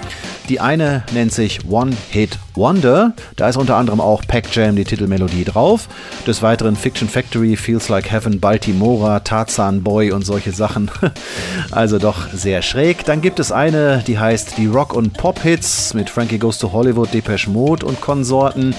Die 0.48 0.58
eine 0.58 1.04
nennt 1.12 1.32
sich 1.32 1.60
One 1.70 1.96
Hit 2.10 2.36
Wonder. 2.56 3.12
Da 3.36 3.48
ist 3.48 3.56
unter 3.56 3.76
anderem 3.76 4.00
auch 4.00 4.22
Pack 4.26 4.54
Jam 4.54 4.74
die 4.74 4.84
Titelmelodie 4.84 5.44
drauf. 5.44 5.88
Des 6.26 6.42
Weiteren 6.42 6.74
Fiction 6.74 7.08
Factory, 7.08 7.54
Feels 7.54 7.88
Like 7.88 8.10
Heaven, 8.10 8.40
Baltimora, 8.40 9.20
Tarzan 9.20 9.84
Boy 9.84 10.10
und 10.10 10.26
solche 10.26 10.50
Sachen. 10.50 10.90
also 11.70 12.00
doch 12.00 12.32
sehr 12.32 12.62
schräg. 12.62 13.04
Dann 13.04 13.20
gibt 13.20 13.38
es 13.38 13.52
eine, 13.52 14.02
die 14.04 14.18
heißt 14.18 14.58
die 14.58 14.66
Rock- 14.66 14.94
und 14.94 15.14
Pop-Hits 15.14 15.94
mit 15.94 16.10
Frankie 16.10 16.38
Goes 16.38 16.58
to 16.58 16.72
Hollywood, 16.72 17.14
Depeche 17.14 17.48
Mode 17.48 17.86
und 17.86 18.00
Konsorten. 18.00 18.74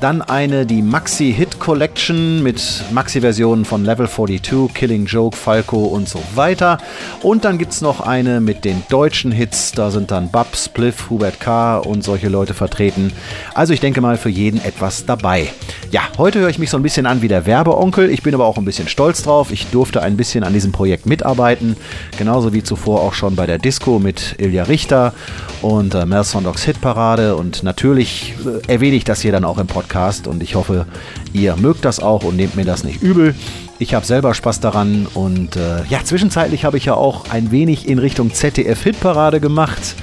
Dann 0.00 0.22
eine, 0.22 0.66
die 0.66 0.82
Maxi 0.82 1.32
Hit 1.32 1.60
Collection 1.60 2.42
mit 2.42 2.82
Maxi-Versionen 2.90 3.64
von 3.64 3.84
Level 3.84 4.08
42, 4.08 4.74
Killing 4.74 5.06
Joke, 5.06 5.36
Falco 5.36 5.84
und 5.84 6.08
so 6.08 6.20
weiter. 6.34 6.78
Und 7.22 7.44
dann 7.44 7.58
gibt 7.58 7.72
es 7.72 7.80
noch 7.80 8.00
eine 8.00 8.31
mit 8.40 8.64
den 8.64 8.82
deutschen 8.88 9.32
Hits. 9.32 9.72
Da 9.72 9.90
sind 9.90 10.10
dann 10.10 10.30
Bub, 10.30 10.56
Spliff, 10.56 11.10
Hubert 11.10 11.40
K. 11.40 11.78
und 11.78 12.02
solche 12.04 12.28
Leute 12.28 12.54
vertreten. 12.54 13.12
Also 13.54 13.72
ich 13.72 13.80
denke 13.80 14.00
mal 14.00 14.16
für 14.16 14.28
jeden 14.28 14.64
etwas 14.64 15.06
dabei. 15.06 15.52
Ja, 15.90 16.02
heute 16.18 16.40
höre 16.40 16.48
ich 16.48 16.58
mich 16.58 16.70
so 16.70 16.76
ein 16.76 16.82
bisschen 16.82 17.06
an 17.06 17.22
wie 17.22 17.28
der 17.28 17.46
Werbeonkel. 17.46 18.10
Ich 18.10 18.22
bin 18.22 18.34
aber 18.34 18.46
auch 18.46 18.56
ein 18.56 18.64
bisschen 18.64 18.88
stolz 18.88 19.22
drauf. 19.22 19.52
Ich 19.52 19.66
durfte 19.68 20.02
ein 20.02 20.16
bisschen 20.16 20.44
an 20.44 20.52
diesem 20.52 20.72
Projekt 20.72 21.06
mitarbeiten. 21.06 21.76
Genauso 22.16 22.52
wie 22.52 22.62
zuvor 22.62 23.00
auch 23.00 23.14
schon 23.14 23.36
bei 23.36 23.46
der 23.46 23.58
Disco 23.58 23.98
mit 23.98 24.36
Ilja 24.38 24.64
Richter 24.64 25.12
und 25.60 25.94
äh, 25.94 26.06
Mel 26.06 26.24
Sondogs 26.24 26.62
Hitparade. 26.62 27.36
Und 27.36 27.62
natürlich 27.62 28.34
äh, 28.46 28.72
erwähne 28.72 28.96
ich 28.96 29.04
das 29.04 29.20
hier 29.20 29.32
dann 29.32 29.44
auch 29.44 29.58
im 29.58 29.66
Podcast. 29.66 30.26
Und 30.26 30.42
ich 30.42 30.54
hoffe, 30.54 30.86
ihr 31.32 31.56
mögt 31.56 31.84
das 31.84 32.00
auch 32.00 32.24
und 32.24 32.36
nehmt 32.36 32.56
mir 32.56 32.64
das 32.64 32.84
nicht 32.84 33.02
übel. 33.02 33.34
Ich 33.82 33.94
habe 33.94 34.06
selber 34.06 34.32
Spaß 34.32 34.60
daran 34.60 35.08
und 35.12 35.56
äh, 35.56 35.82
ja, 35.88 36.04
zwischenzeitlich 36.04 36.64
habe 36.64 36.76
ich 36.76 36.84
ja 36.84 36.94
auch 36.94 37.28
ein 37.30 37.50
wenig 37.50 37.88
in 37.88 37.98
Richtung 37.98 38.32
ZDF-Hitparade 38.32 39.40
gemacht. 39.40 39.96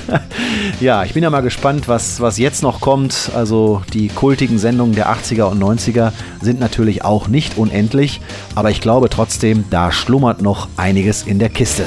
ja, 0.80 1.02
ich 1.02 1.12
bin 1.12 1.24
ja 1.24 1.28
mal 1.28 1.40
gespannt, 1.40 1.88
was, 1.88 2.20
was 2.20 2.38
jetzt 2.38 2.62
noch 2.62 2.80
kommt. 2.80 3.32
Also 3.34 3.82
die 3.92 4.10
kultigen 4.10 4.60
Sendungen 4.60 4.94
der 4.94 5.12
80er 5.12 5.46
und 5.46 5.60
90er 5.60 6.12
sind 6.40 6.60
natürlich 6.60 7.04
auch 7.04 7.26
nicht 7.26 7.58
unendlich, 7.58 8.20
aber 8.54 8.70
ich 8.70 8.80
glaube 8.80 9.10
trotzdem, 9.10 9.64
da 9.70 9.90
schlummert 9.90 10.40
noch 10.40 10.68
einiges 10.76 11.24
in 11.24 11.40
der 11.40 11.48
Kiste. 11.48 11.86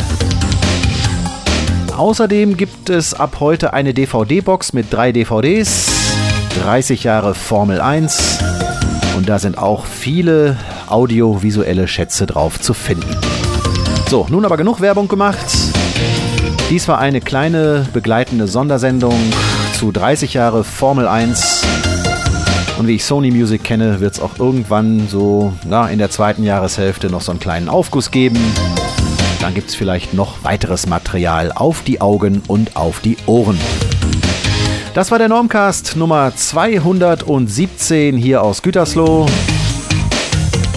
Außerdem 1.95 2.57
gibt 2.57 2.89
es 2.89 3.13
ab 3.13 3.37
heute 3.39 3.71
eine 3.71 3.93
DVD-Box 3.93 4.73
mit 4.73 4.91
drei 4.91 5.13
DVDs, 5.13 5.89
30 6.63 7.05
Jahre 7.05 7.33
Formel 7.33 7.79
1 7.79 8.39
und 9.15 9.29
da 9.29 9.39
sind 9.39 9.57
auch 9.57 9.85
viele 9.85 10.57
audiovisuelle 10.93 11.87
Schätze 11.87 12.25
drauf 12.25 12.61
zu 12.61 12.73
finden. 12.73 13.17
So, 14.09 14.27
nun 14.29 14.45
aber 14.45 14.57
genug 14.57 14.79
Werbung 14.79 15.07
gemacht. 15.07 15.45
Dies 16.69 16.87
war 16.87 16.99
eine 16.99 17.19
kleine 17.19 17.85
begleitende 17.93 18.47
Sondersendung 18.47 19.15
dazu 19.83 19.91
30 19.91 20.33
Jahre 20.33 20.63
Formel 20.63 21.07
1. 21.07 21.65
Und 22.79 22.87
wie 22.87 22.95
ich 22.95 23.03
Sony 23.03 23.31
Music 23.31 23.65
kenne, 23.65 23.99
wird 23.99 24.13
es 24.13 24.21
auch 24.21 24.39
irgendwann 24.39 25.09
so 25.09 25.51
na, 25.65 25.89
in 25.89 25.99
der 25.99 26.09
zweiten 26.09 26.43
Jahreshälfte 26.43 27.09
noch 27.09 27.19
so 27.19 27.31
einen 27.31 27.41
kleinen 27.41 27.67
Aufguss 27.67 28.09
geben. 28.09 28.39
Dann 29.41 29.53
gibt 29.53 29.69
es 29.69 29.75
vielleicht 29.75 30.13
noch 30.13 30.43
weiteres 30.43 30.87
Material 30.87 31.51
auf 31.51 31.81
die 31.83 31.99
Augen 31.99 32.43
und 32.47 32.77
auf 32.77 33.01
die 33.01 33.17
Ohren. 33.25 33.59
Das 34.93 35.11
war 35.11 35.17
der 35.17 35.27
Normcast 35.27 35.97
Nummer 35.97 36.33
217 36.33 38.15
hier 38.15 38.41
aus 38.41 38.61
Gütersloh. 38.61 39.25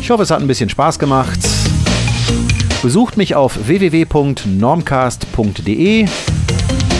Ich 0.06 0.10
hoffe, 0.12 0.22
es 0.22 0.30
hat 0.30 0.40
ein 0.40 0.46
bisschen 0.46 0.68
Spaß 0.68 1.00
gemacht. 1.00 1.40
Besucht 2.80 3.16
mich 3.16 3.34
auf 3.34 3.66
www.normcast.de 3.66 6.06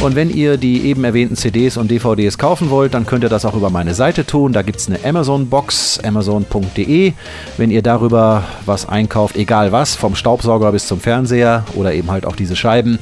und 0.02 0.16
wenn 0.16 0.28
ihr 0.28 0.56
die 0.56 0.86
eben 0.86 1.04
erwähnten 1.04 1.36
CDs 1.36 1.76
und 1.76 1.88
DVDs 1.88 2.36
kaufen 2.36 2.68
wollt, 2.68 2.94
dann 2.94 3.06
könnt 3.06 3.22
ihr 3.22 3.28
das 3.28 3.44
auch 3.44 3.54
über 3.54 3.70
meine 3.70 3.94
Seite 3.94 4.26
tun. 4.26 4.52
Da 4.52 4.62
gibt 4.62 4.80
es 4.80 4.88
eine 4.88 4.98
Amazon-Box, 5.04 6.00
amazon.de. 6.00 7.12
Wenn 7.56 7.70
ihr 7.70 7.82
darüber 7.82 8.42
was 8.64 8.88
einkauft, 8.88 9.36
egal 9.36 9.70
was, 9.70 9.94
vom 9.94 10.16
Staubsauger 10.16 10.72
bis 10.72 10.88
zum 10.88 10.98
Fernseher 10.98 11.64
oder 11.76 11.94
eben 11.94 12.10
halt 12.10 12.26
auch 12.26 12.34
diese 12.34 12.56
Scheiben, 12.56 12.98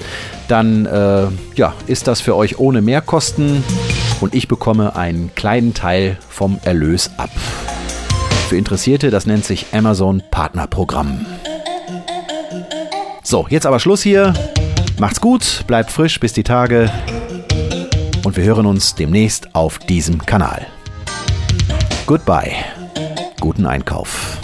dann 0.48 0.84
äh, 0.84 1.28
ja, 1.54 1.72
ist 1.86 2.08
das 2.08 2.20
für 2.20 2.36
euch 2.36 2.58
ohne 2.58 2.82
Mehrkosten 2.82 3.64
und 4.20 4.34
ich 4.34 4.48
bekomme 4.48 4.96
einen 4.96 5.34
kleinen 5.34 5.72
Teil 5.72 6.18
vom 6.28 6.58
Erlös 6.62 7.10
ab. 7.16 7.30
Für 8.54 8.58
Interessierte, 8.58 9.10
das 9.10 9.26
nennt 9.26 9.44
sich 9.44 9.66
Amazon 9.72 10.22
Partnerprogramm. 10.30 11.26
So, 13.24 13.48
jetzt 13.50 13.66
aber 13.66 13.80
Schluss 13.80 14.00
hier. 14.00 14.32
Macht's 14.96 15.20
gut, 15.20 15.64
bleibt 15.66 15.90
frisch 15.90 16.20
bis 16.20 16.34
die 16.34 16.44
Tage 16.44 16.88
und 18.22 18.36
wir 18.36 18.44
hören 18.44 18.66
uns 18.66 18.94
demnächst 18.94 19.56
auf 19.56 19.80
diesem 19.80 20.24
Kanal. 20.24 20.68
Goodbye. 22.06 22.52
Guten 23.40 23.66
Einkauf. 23.66 24.38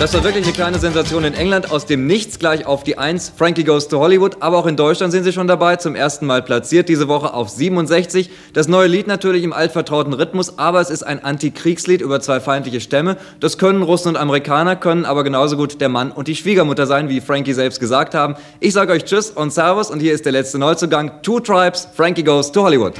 Das 0.00 0.14
war 0.14 0.24
wirklich 0.24 0.44
eine 0.44 0.54
kleine 0.54 0.78
Sensation 0.78 1.24
in 1.24 1.34
England. 1.34 1.70
Aus 1.70 1.84
dem 1.84 2.06
Nichts 2.06 2.38
gleich 2.38 2.64
auf 2.64 2.84
die 2.84 2.96
1. 2.96 3.34
Frankie 3.36 3.64
Goes 3.64 3.86
to 3.86 3.98
Hollywood. 3.98 4.38
Aber 4.40 4.56
auch 4.56 4.64
in 4.64 4.74
Deutschland 4.74 5.12
sind 5.12 5.24
sie 5.24 5.32
schon 5.34 5.46
dabei. 5.46 5.76
Zum 5.76 5.94
ersten 5.94 6.24
Mal 6.24 6.40
platziert 6.40 6.88
diese 6.88 7.06
Woche 7.06 7.34
auf 7.34 7.50
67. 7.50 8.30
Das 8.54 8.66
neue 8.66 8.88
Lied 8.88 9.06
natürlich 9.06 9.44
im 9.44 9.52
altvertrauten 9.52 10.14
Rhythmus. 10.14 10.58
Aber 10.58 10.80
es 10.80 10.88
ist 10.88 11.02
ein 11.02 11.22
Antikriegslied 11.22 12.00
über 12.00 12.18
zwei 12.20 12.40
feindliche 12.40 12.80
Stämme. 12.80 13.18
Das 13.40 13.58
können 13.58 13.82
Russen 13.82 14.08
und 14.08 14.16
Amerikaner, 14.16 14.74
können 14.74 15.04
aber 15.04 15.22
genauso 15.22 15.58
gut 15.58 15.82
der 15.82 15.90
Mann 15.90 16.12
und 16.12 16.28
die 16.28 16.34
Schwiegermutter 16.34 16.86
sein, 16.86 17.10
wie 17.10 17.20
Frankie 17.20 17.52
selbst 17.52 17.78
gesagt 17.78 18.14
haben. 18.14 18.36
Ich 18.58 18.72
sage 18.72 18.94
euch 18.94 19.04
Tschüss 19.04 19.30
und 19.30 19.52
Servus. 19.52 19.90
Und 19.90 20.00
hier 20.00 20.14
ist 20.14 20.24
der 20.24 20.32
letzte 20.32 20.58
Neuzugang. 20.58 21.20
Two 21.20 21.40
Tribes. 21.40 21.86
Frankie 21.94 22.24
Goes 22.24 22.50
to 22.50 22.62
Hollywood. 22.62 22.94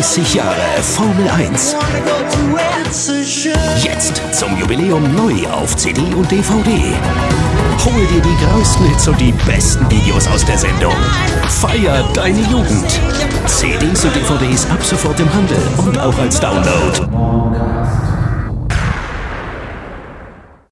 30 0.00 0.34
Jahre 0.34 0.82
Formel 0.82 1.28
1. 1.28 1.76
Jetzt 3.84 4.22
zum 4.32 4.58
Jubiläum 4.58 5.14
neu 5.14 5.46
auf 5.50 5.76
CD 5.76 6.00
und 6.14 6.30
DVD. 6.30 6.70
Hol 7.84 8.06
dir 8.06 8.22
die 8.22 8.46
größten 8.46 8.86
Hits 8.86 9.08
und 9.08 9.20
die 9.20 9.32
besten 9.46 9.90
Videos 9.90 10.26
aus 10.28 10.42
der 10.46 10.56
Sendung. 10.56 10.94
Feier 11.50 12.02
deine 12.14 12.40
Jugend. 12.48 12.98
CDs 13.44 14.02
und 14.06 14.16
DVDs 14.16 14.70
ab 14.70 14.82
sofort 14.82 15.20
im 15.20 15.30
Handel 15.34 15.60
und 15.76 15.98
auch 15.98 16.18
als 16.18 16.40
Download. 16.40 17.79